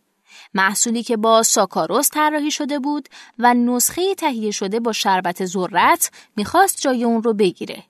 محصولی 0.53 1.03
که 1.03 1.17
با 1.17 1.43
ساکاروس 1.43 2.09
طراحی 2.09 2.51
شده 2.51 2.79
بود 2.79 3.09
و 3.39 3.53
نسخه 3.53 4.15
تهیه 4.15 4.51
شده 4.51 4.79
با 4.79 4.93
شربت 4.93 5.45
ذرت 5.45 6.11
می‌خواست 6.35 6.81
جای 6.81 7.03
اون 7.03 7.23
رو 7.23 7.33
بگیره 7.33 7.83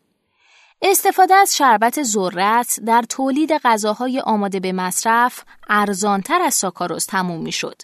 استفاده 0.82 1.36
از 1.36 1.58
شربت 1.58 2.04
ذرت 2.04 2.80
در 2.86 3.02
تولید 3.10 3.54
غذاهای 3.54 4.20
آماده 4.20 4.60
به 4.60 4.72
مصرف 4.72 5.44
ارزانتر 5.70 6.42
از 6.42 6.54
ساکاروز 6.54 7.06
تموم 7.06 7.42
می 7.42 7.52
شد 7.52 7.82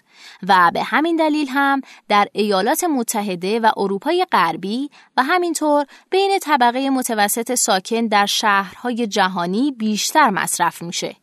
و 0.48 0.70
به 0.74 0.82
همین 0.82 1.16
دلیل 1.16 1.48
هم 1.48 1.80
در 2.08 2.28
ایالات 2.32 2.84
متحده 2.84 3.60
و 3.60 3.70
اروپای 3.76 4.26
غربی 4.32 4.90
و 5.16 5.22
همینطور 5.22 5.86
بین 6.10 6.38
طبقه 6.42 6.90
متوسط 6.90 7.54
ساکن 7.54 8.06
در 8.06 8.26
شهرهای 8.26 9.06
جهانی 9.06 9.72
بیشتر 9.72 10.30
مصرف 10.30 10.82
میشه. 10.82 11.16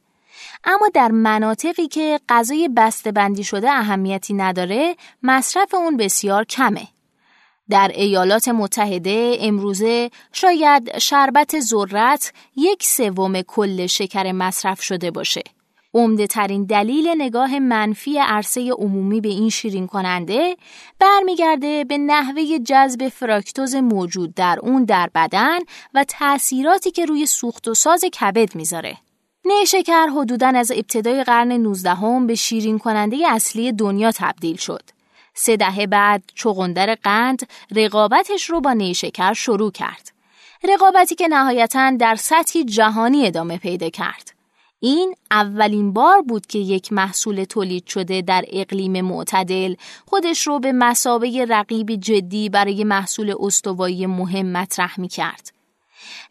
اما 0.64 0.88
در 0.94 1.12
مناطقی 1.12 1.88
که 1.88 2.20
غذای 2.30 2.70
بسته 2.78 3.12
بندی 3.12 3.44
شده 3.44 3.72
اهمیتی 3.72 4.34
نداره 4.34 4.96
مصرف 5.24 5.74
اون 5.74 5.98
بسیار 5.98 6.44
کمه. 6.44 6.88
در 7.70 7.92
ایالات 7.96 8.48
متحده 8.48 9.38
امروزه 9.40 10.10
شاید 10.34 10.98
شربت 10.98 11.60
ذرت 11.60 12.34
یک 12.56 12.84
سوم 12.84 13.42
کل 13.42 13.88
شکر 13.88 14.32
مصرف 14.32 14.82
شده 14.82 15.12
باشه. 15.12 15.44
عمده 15.94 16.28
ترین 16.28 16.66
دلیل 16.66 17.08
نگاه 17.18 17.60
منفی 17.60 18.18
عرصه 18.18 18.72
عمومی 18.72 19.22
به 19.22 19.30
این 19.30 19.50
شیرین 19.50 19.88
کننده 19.88 20.56
برمیگرده 21.00 21.84
به 21.84 21.98
نحوه 21.98 22.60
جذب 22.60 23.10
فراکتوز 23.10 23.76
موجود 23.76 24.34
در 24.34 24.60
اون 24.62 24.84
در 24.84 25.10
بدن 25.16 25.60
و 25.94 26.04
تأثیراتی 26.08 26.92
که 26.92 27.06
روی 27.06 27.26
سوخت 27.26 27.68
و 27.68 27.74
ساز 27.74 28.04
کبد 28.04 28.56
می‌ذاره. 28.56 28.98
نیشکر 29.46 30.08
حدوداً 30.08 30.48
از 30.48 30.72
ابتدای 30.72 31.24
قرن 31.24 31.52
19 31.52 31.90
هم 31.90 32.28
به 32.28 32.36
شیرین 32.36 32.80
کننده 32.80 33.18
اصلی 33.30 33.72
دنیا 33.72 34.12
تبدیل 34.12 34.56
شد. 34.56 34.93
سه 35.34 35.58
دهه 35.58 35.88
بعد 35.88 36.24
چغندر 36.36 36.96
قند 36.96 37.50
رقابتش 37.76 38.50
رو 38.50 38.62
با 38.62 38.74
نیشکر 38.74 39.34
شروع 39.34 39.72
کرد. 39.72 40.12
رقابتی 40.64 41.16
که 41.16 41.28
نهایتا 41.28 41.92
در 42.00 42.16
سطحی 42.16 42.64
جهانی 42.64 43.28
ادامه 43.28 43.58
پیدا 43.58 43.90
کرد. 43.90 44.34
این 44.80 45.16
اولین 45.32 45.94
بار 45.94 46.22
بود 46.22 46.46
که 46.46 46.60
یک 46.60 46.94
محصول 46.94 47.44
تولید 47.44 47.88
شده 47.88 48.22
در 48.22 48.46
اقلیم 48.52 49.02
معتدل 49.02 49.76
خودش 50.06 50.48
رو 50.48 50.60
به 50.60 50.72
مسابه 50.72 51.46
رقیب 51.50 51.96
جدی 51.96 52.50
برای 52.50 52.84
محصول 52.84 53.36
استوایی 53.40 54.06
مهم 54.06 54.52
مطرح 54.52 55.00
می 55.00 55.08
کرد. 55.08 55.63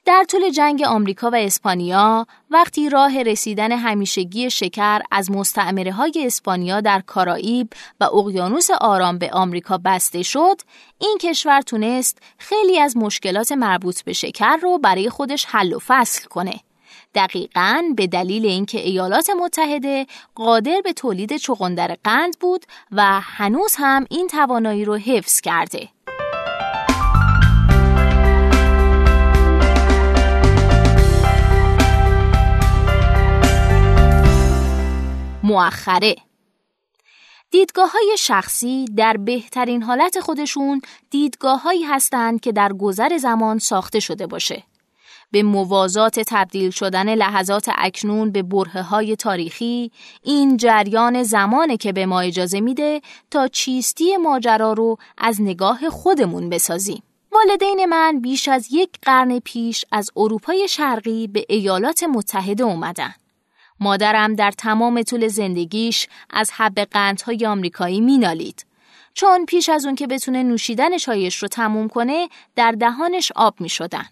در 0.05 0.25
طول 0.29 0.51
جنگ 0.51 0.83
آمریکا 0.83 1.31
و 1.31 1.35
اسپانیا 1.35 2.27
وقتی 2.51 2.91
راه 2.91 3.23
رسیدن 3.23 3.73
همیشگی 3.73 4.51
شکر 4.51 5.01
از 5.11 5.31
مستعمره 5.31 5.93
های 5.93 6.13
اسپانیا 6.17 6.81
در 6.81 7.01
کارائیب 7.01 7.69
و 8.01 8.05
اقیانوس 8.05 8.71
آرام 8.71 9.19
به 9.19 9.31
آمریکا 9.33 9.79
بسته 9.79 10.23
شد 10.23 10.61
این 10.99 11.19
کشور 11.21 11.61
تونست 11.61 12.19
خیلی 12.39 12.79
از 12.79 12.97
مشکلات 12.97 13.53
مربوط 13.53 14.03
به 14.03 14.13
شکر 14.13 14.57
رو 14.57 14.79
برای 14.79 15.11
خودش 15.11 15.47
حل 15.49 15.73
و 15.73 15.79
فصل 15.79 16.25
کنه. 16.25 16.61
دقیقا 17.15 17.83
به 17.97 18.07
دلیل 18.07 18.47
اینکه 18.47 18.79
ایالات 18.81 19.31
متحده 19.31 20.07
قادر 20.35 20.81
به 20.85 20.93
تولید 20.93 21.37
چغندر 21.37 21.97
قند 22.05 22.39
بود 22.39 22.67
و 22.93 23.21
هنوز 23.21 23.75
هم 23.79 24.07
این 24.11 24.27
توانایی 24.27 24.85
رو 24.85 24.97
حفظ 24.97 25.41
کرده. 25.41 25.89
مؤخره 35.43 36.17
دیدگاه 37.51 37.93
های 37.93 38.17
شخصی 38.19 38.85
در 38.97 39.17
بهترین 39.17 39.83
حالت 39.83 40.21
خودشون 40.21 40.81
دیدگاه 41.11 41.63
هایی 41.63 41.83
هستند 41.83 42.41
که 42.41 42.53
در 42.53 42.73
گذر 42.73 43.19
زمان 43.19 43.59
ساخته 43.59 44.01
شده 44.01 44.27
باشه. 44.27 44.63
به 45.31 45.43
موازات 45.43 46.21
تبدیل 46.21 46.71
شدن 46.71 47.15
لحظات 47.15 47.71
اکنون 47.75 48.31
به 48.31 48.43
بره 48.43 48.83
های 48.83 49.17
تاریخی 49.17 49.91
این 50.23 50.57
جریان 50.57 51.23
زمانه 51.23 51.77
که 51.77 51.93
به 51.93 52.07
ما 52.07 52.21
اجازه 52.21 52.61
میده 52.61 53.01
تا 53.31 53.49
چیستی 53.49 54.17
ماجرا 54.17 54.73
رو 54.73 54.97
از 55.19 55.43
نگاه 55.43 55.91
خودمون 55.91 56.49
بسازیم. 56.49 57.03
والدین 57.33 57.87
من 57.87 58.21
بیش 58.21 58.49
از 58.49 58.69
یک 58.71 58.91
قرن 59.03 59.39
پیش 59.39 59.85
از 59.93 60.11
اروپای 60.17 60.69
شرقی 60.69 61.27
به 61.27 61.45
ایالات 61.49 62.03
متحده 62.03 62.65
اومدن. 62.65 63.15
مادرم 63.83 64.35
در 64.35 64.51
تمام 64.51 65.03
طول 65.03 65.29
زندگیش 65.29 66.09
از 66.31 66.51
حب 66.53 66.79
قندهای 66.79 67.47
آمریکایی 67.47 68.01
مینالید. 68.01 68.67
چون 69.15 69.47
پیش 69.47 69.69
از 69.69 69.85
اون 69.87 69.95
که 69.95 70.07
بتونه 70.07 70.43
نوشیدن 70.43 70.99
چایش 70.99 71.37
رو 71.37 71.49
تموم 71.49 71.89
کنه 71.89 72.29
در 72.57 72.73
دهانش 72.73 73.33
آب 73.37 73.61
می 73.61 73.69
شدن. 73.69 74.05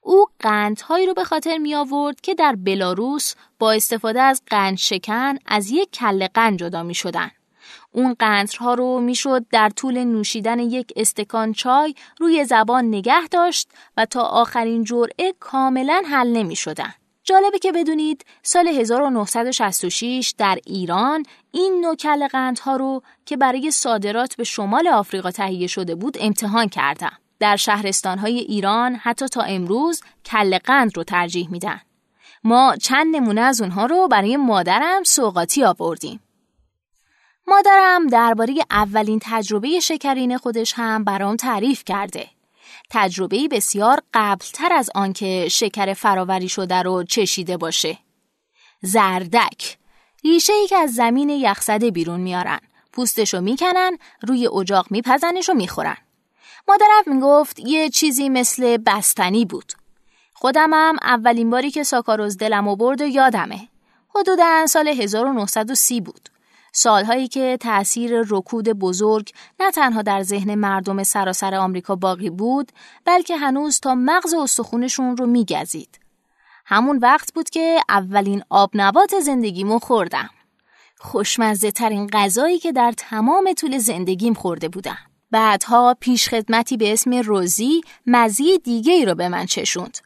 او 0.00 0.26
قندهایی 0.40 1.06
رو 1.06 1.14
به 1.14 1.24
خاطر 1.24 1.58
می 1.58 1.74
آورد 1.74 2.20
که 2.20 2.34
در 2.34 2.54
بلاروس 2.54 3.34
با 3.58 3.72
استفاده 3.72 4.20
از 4.20 4.42
قند 4.46 4.76
شکن 4.76 5.34
از 5.46 5.70
یک 5.70 5.90
کله 5.90 6.28
قند 6.28 6.58
جدا 6.58 6.82
می 6.82 6.94
شدن. 6.94 7.30
اون 7.92 8.14
قندها 8.18 8.74
رو 8.74 9.00
می‌شد 9.00 9.46
در 9.50 9.68
طول 9.68 10.04
نوشیدن 10.04 10.58
یک 10.58 10.92
استکان 10.96 11.52
چای 11.52 11.94
روی 12.18 12.44
زبان 12.44 12.84
نگه 12.84 13.28
داشت 13.30 13.68
و 13.96 14.04
تا 14.06 14.22
آخرین 14.22 14.84
جرعه 14.84 15.34
کاملا 15.40 16.02
حل 16.10 16.28
نمی 16.32 16.56
شدن. 16.56 16.94
جالبه 17.26 17.58
که 17.58 17.72
بدونید 17.72 18.24
سال 18.42 18.68
1966 18.68 20.34
در 20.38 20.58
ایران 20.66 21.22
این 21.52 21.80
نوع 21.80 21.96
کل 21.96 22.28
قندها 22.28 22.76
رو 22.76 23.02
که 23.24 23.36
برای 23.36 23.70
صادرات 23.70 24.36
به 24.36 24.44
شمال 24.44 24.88
آفریقا 24.88 25.30
تهیه 25.30 25.66
شده 25.66 25.94
بود 25.94 26.16
امتحان 26.20 26.68
کردم. 26.68 27.12
در 27.40 27.56
شهرستانهای 27.56 28.38
ایران 28.38 28.94
حتی 28.94 29.28
تا 29.28 29.42
امروز 29.42 30.00
کل 30.24 30.58
قند 30.58 30.96
رو 30.96 31.04
ترجیح 31.04 31.50
میدن. 31.50 31.80
ما 32.44 32.76
چند 32.82 33.16
نمونه 33.16 33.40
از 33.40 33.60
اونها 33.60 33.86
رو 33.86 34.08
برای 34.08 34.36
مادرم 34.36 35.02
سوقاتی 35.02 35.64
آوردیم. 35.64 36.20
مادرم 37.46 38.06
درباره 38.06 38.54
اولین 38.70 39.20
تجربه 39.22 39.80
شکرین 39.80 40.38
خودش 40.38 40.72
هم 40.76 41.04
برام 41.04 41.36
تعریف 41.36 41.84
کرده. 41.84 42.35
تجربه 42.90 43.48
بسیار 43.48 44.00
قبلتر 44.14 44.72
از 44.72 44.90
آنکه 44.94 45.48
شکر 45.48 45.94
فراوری 45.94 46.48
شده 46.48 46.82
رو 46.82 47.04
چشیده 47.04 47.56
باشه. 47.56 47.98
زردک 48.82 49.78
ریشه 50.24 50.52
ای 50.52 50.66
که 50.66 50.76
از 50.76 50.94
زمین 50.94 51.30
یخزده 51.30 51.90
بیرون 51.90 52.20
میارن. 52.20 52.60
پوستشو 52.92 53.40
می‌کنن، 53.40 53.98
روی 54.22 54.48
اجاق 54.48 54.86
میپزنش 54.90 55.48
و 55.48 55.54
می‌خورن. 55.54 55.96
مادرم 56.68 57.14
می‌گفت 57.14 57.58
یه 57.58 57.90
چیزی 57.90 58.28
مثل 58.28 58.76
بستنی 58.76 59.44
بود. 59.44 59.72
خودمم 60.34 60.96
اولین 61.02 61.50
باری 61.50 61.70
که 61.70 61.82
ساکاروز 61.82 62.36
دلم 62.36 62.74
برد 62.74 63.00
و 63.00 63.06
یادمه. 63.06 63.68
حدودا 64.14 64.66
سال 64.66 64.88
1930 64.88 66.00
بود. 66.00 66.28
سالهایی 66.78 67.28
که 67.28 67.58
تأثیر 67.60 68.24
رکود 68.28 68.68
بزرگ 68.68 69.30
نه 69.60 69.70
تنها 69.70 70.02
در 70.02 70.22
ذهن 70.22 70.54
مردم 70.54 71.02
سراسر 71.02 71.54
آمریکا 71.54 71.96
باقی 71.96 72.30
بود 72.30 72.72
بلکه 73.04 73.36
هنوز 73.36 73.80
تا 73.80 73.94
مغز 73.94 74.34
استخونشون 74.34 75.16
رو 75.16 75.26
میگزید. 75.26 76.00
همون 76.66 76.98
وقت 76.98 77.34
بود 77.34 77.50
که 77.50 77.80
اولین 77.88 78.42
آب 78.50 78.70
نبات 78.74 79.20
زندگیمو 79.20 79.78
خوردم. 79.78 80.30
خوشمزه 80.98 81.70
ترین 81.70 82.06
غذایی 82.06 82.58
که 82.58 82.72
در 82.72 82.92
تمام 82.96 83.52
طول 83.52 83.78
زندگیم 83.78 84.34
خورده 84.34 84.68
بودم. 84.68 84.98
بعدها 85.30 85.96
پیش 86.00 86.28
خدمتی 86.28 86.76
به 86.76 86.92
اسم 86.92 87.14
روزی 87.14 87.80
مزی 88.06 88.58
دیگه 88.58 88.92
ای 88.92 89.04
رو 89.04 89.14
به 89.14 89.28
من 89.28 89.46
چشوند. 89.46 89.98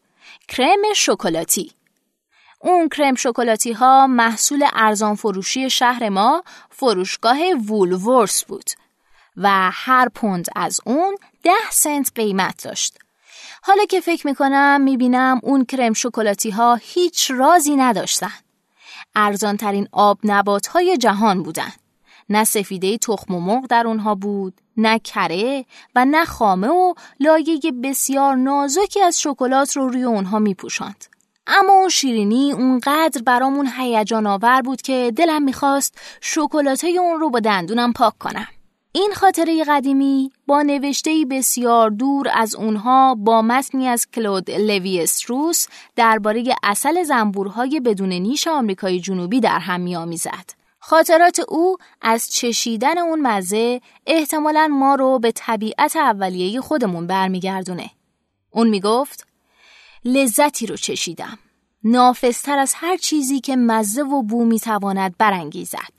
کرم 0.49 0.83
شکلاتی. 0.97 1.73
اون 2.63 2.89
کرم 2.89 3.15
شکلاتی 3.15 3.73
ها 3.73 4.07
محصول 4.07 4.67
ارزان 4.73 5.15
فروشی 5.15 5.71
شهر 5.71 6.09
ما 6.09 6.45
فروشگاه 6.71 7.39
وولورس 7.69 8.45
بود 8.45 8.71
و 9.37 9.71
هر 9.73 10.09
پوند 10.09 10.47
از 10.57 10.81
اون 10.85 11.17
ده 11.43 11.71
سنت 11.71 12.13
قیمت 12.15 12.65
داشت. 12.65 12.99
حالا 13.63 13.85
که 13.85 14.01
فکر 14.01 14.27
می‌کنم 14.27 14.81
می‌بینم 14.81 15.41
اون 15.43 15.65
کرم 15.65 15.93
شکلاتی 15.93 16.51
ها 16.51 16.75
هیچ 16.75 17.31
رازی 17.31 17.77
نداشتن. 17.77 18.33
ارزان 19.15 19.57
ترین 19.57 19.89
آب 19.93 20.19
نبات 20.25 20.67
های 20.67 20.97
جهان 20.97 21.43
بودن. 21.43 21.73
نه 22.29 22.45
سفیده 22.45 22.99
تخم 22.99 23.35
و 23.35 23.41
مرغ 23.41 23.67
در 23.67 23.87
اونها 23.87 24.15
بود، 24.15 24.61
نه 24.77 24.99
کره 24.99 25.65
و 25.95 26.05
نه 26.05 26.25
خامه 26.25 26.69
و 26.69 26.95
لایه 27.21 27.61
بسیار 27.83 28.37
نازکی 28.37 29.03
از 29.03 29.21
شکلات 29.21 29.77
رو 29.77 29.89
روی 29.89 30.03
اونها 30.03 30.39
میپوشاند. 30.39 31.10
اما 31.59 31.73
اون 31.73 31.89
شیرینی 31.89 32.53
اونقدر 32.53 33.23
برامون 33.23 33.69
هیجان 33.79 34.27
آور 34.27 34.63
بود 34.63 34.83
که 34.83 35.13
دلم 35.17 35.43
می‌خواست 35.43 35.99
شکلاته 36.21 36.89
اون 36.89 37.21
رو 37.21 37.31
با 37.31 37.41
دندونم 37.41 37.93
پاک 37.93 38.19
کنم. 38.19 38.47
این 38.93 39.13
خاطره 39.17 39.65
قدیمی 39.65 40.33
با 40.47 40.63
نوشته 40.63 41.25
بسیار 41.31 41.91
دور 41.91 42.29
از 42.35 42.55
اونها 42.55 43.15
با 43.15 43.43
متنی 43.43 43.89
از 43.89 44.11
کلود 44.11 44.51
لوی 44.51 45.01
استروس 45.03 45.67
درباره 45.97 46.45
اصل 46.63 47.03
زنبورهای 47.03 47.81
بدون 47.81 48.09
نیش 48.09 48.47
آمریکای 48.47 49.01
جنوبی 49.01 49.41
در 49.41 49.59
هم 49.59 49.81
میآمیزد. 49.81 50.51
خاطرات 50.79 51.41
او 51.49 51.77
از 52.03 52.31
چشیدن 52.33 52.99
اون 52.99 53.21
مزه 53.21 53.81
احتمالا 54.07 54.69
ما 54.69 54.95
رو 54.95 55.19
به 55.19 55.33
طبیعت 55.33 55.97
اولیه 55.97 56.61
خودمون 56.61 57.07
برمیگردونه. 57.07 57.91
اون 58.51 58.69
می‌گفت 58.69 59.30
لذتی 60.05 60.67
رو 60.67 60.77
چشیدم 60.77 61.39
نافستر 61.85 62.59
از 62.59 62.73
هر 62.77 62.97
چیزی 62.97 63.41
که 63.41 63.57
مزه 63.57 64.03
و 64.03 64.23
بو 64.23 64.45
می‌تواند 64.45 65.15
برانگیزد 65.19 65.93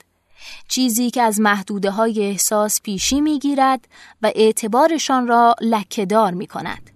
چیزی 0.68 1.10
که 1.10 1.22
از 1.22 1.40
محدوده 1.40 1.90
های 1.90 2.26
احساس 2.26 2.80
پیشی 2.82 3.20
می‌گیرد 3.20 3.88
و 4.22 4.32
اعتبارشان 4.34 5.26
را 5.26 5.54
لکهدار 5.60 6.32
می 6.32 6.46
کند. 6.46 6.90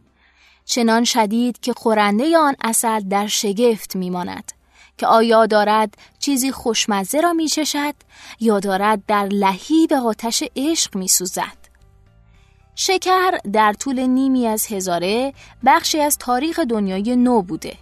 چنان 0.65 1.05
شدید 1.05 1.61
که 1.61 1.73
خورنده 1.73 2.39
آن 2.39 2.57
اصل 2.61 3.01
در 3.01 3.27
شگفت 3.27 3.97
میماند 3.97 4.53
که 4.99 5.07
آیا 5.07 5.47
دارد 5.47 5.95
چیزی 6.19 6.53
خوشمزه 6.53 7.21
را 7.21 7.33
می 7.33 7.49
چشد 7.49 7.95
یا 8.41 8.61
دارد 8.61 9.07
در 9.07 9.27
لحی 9.27 9.87
به 9.87 9.97
آتش 9.97 10.43
عشق 10.57 10.97
می 10.97 11.09
سوزد. 11.09 11.66
شکر 12.79 13.31
در 13.53 13.73
طول 13.73 14.01
نیمی 14.01 14.47
از 14.47 14.67
هزاره 14.67 15.33
بخشی 15.67 16.01
از 16.01 16.19
تاریخ 16.19 16.59
دنیای 16.59 17.17
نو 17.17 17.43
بوده 17.43 17.75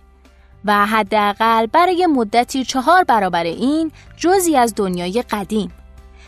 و 0.65 0.87
حداقل 0.87 1.67
برای 1.67 2.07
مدتی 2.07 2.65
چهار 2.65 3.05
برابر 3.05 3.45
این 3.45 3.93
جزی 4.17 4.57
از 4.57 4.75
دنیای 4.77 5.25
قدیم. 5.31 5.73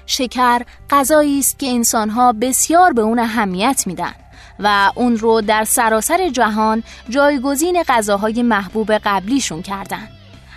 شکر 0.07 0.63
غذایی 0.91 1.39
است 1.39 1.59
که 1.59 1.67
انسانها 1.67 2.33
بسیار 2.33 2.93
به 2.93 3.03
اون 3.03 3.19
اهمیت 3.19 3.83
میدن 3.87 4.15
و 4.59 4.93
اون 4.95 5.17
رو 5.17 5.41
در 5.41 5.65
سراسر 5.65 6.29
جهان 6.29 6.83
جایگزین 7.09 7.83
غذاهای 7.83 8.43
محبوب 8.43 8.93
قبلیشون 8.93 9.63
کردن. 9.63 10.09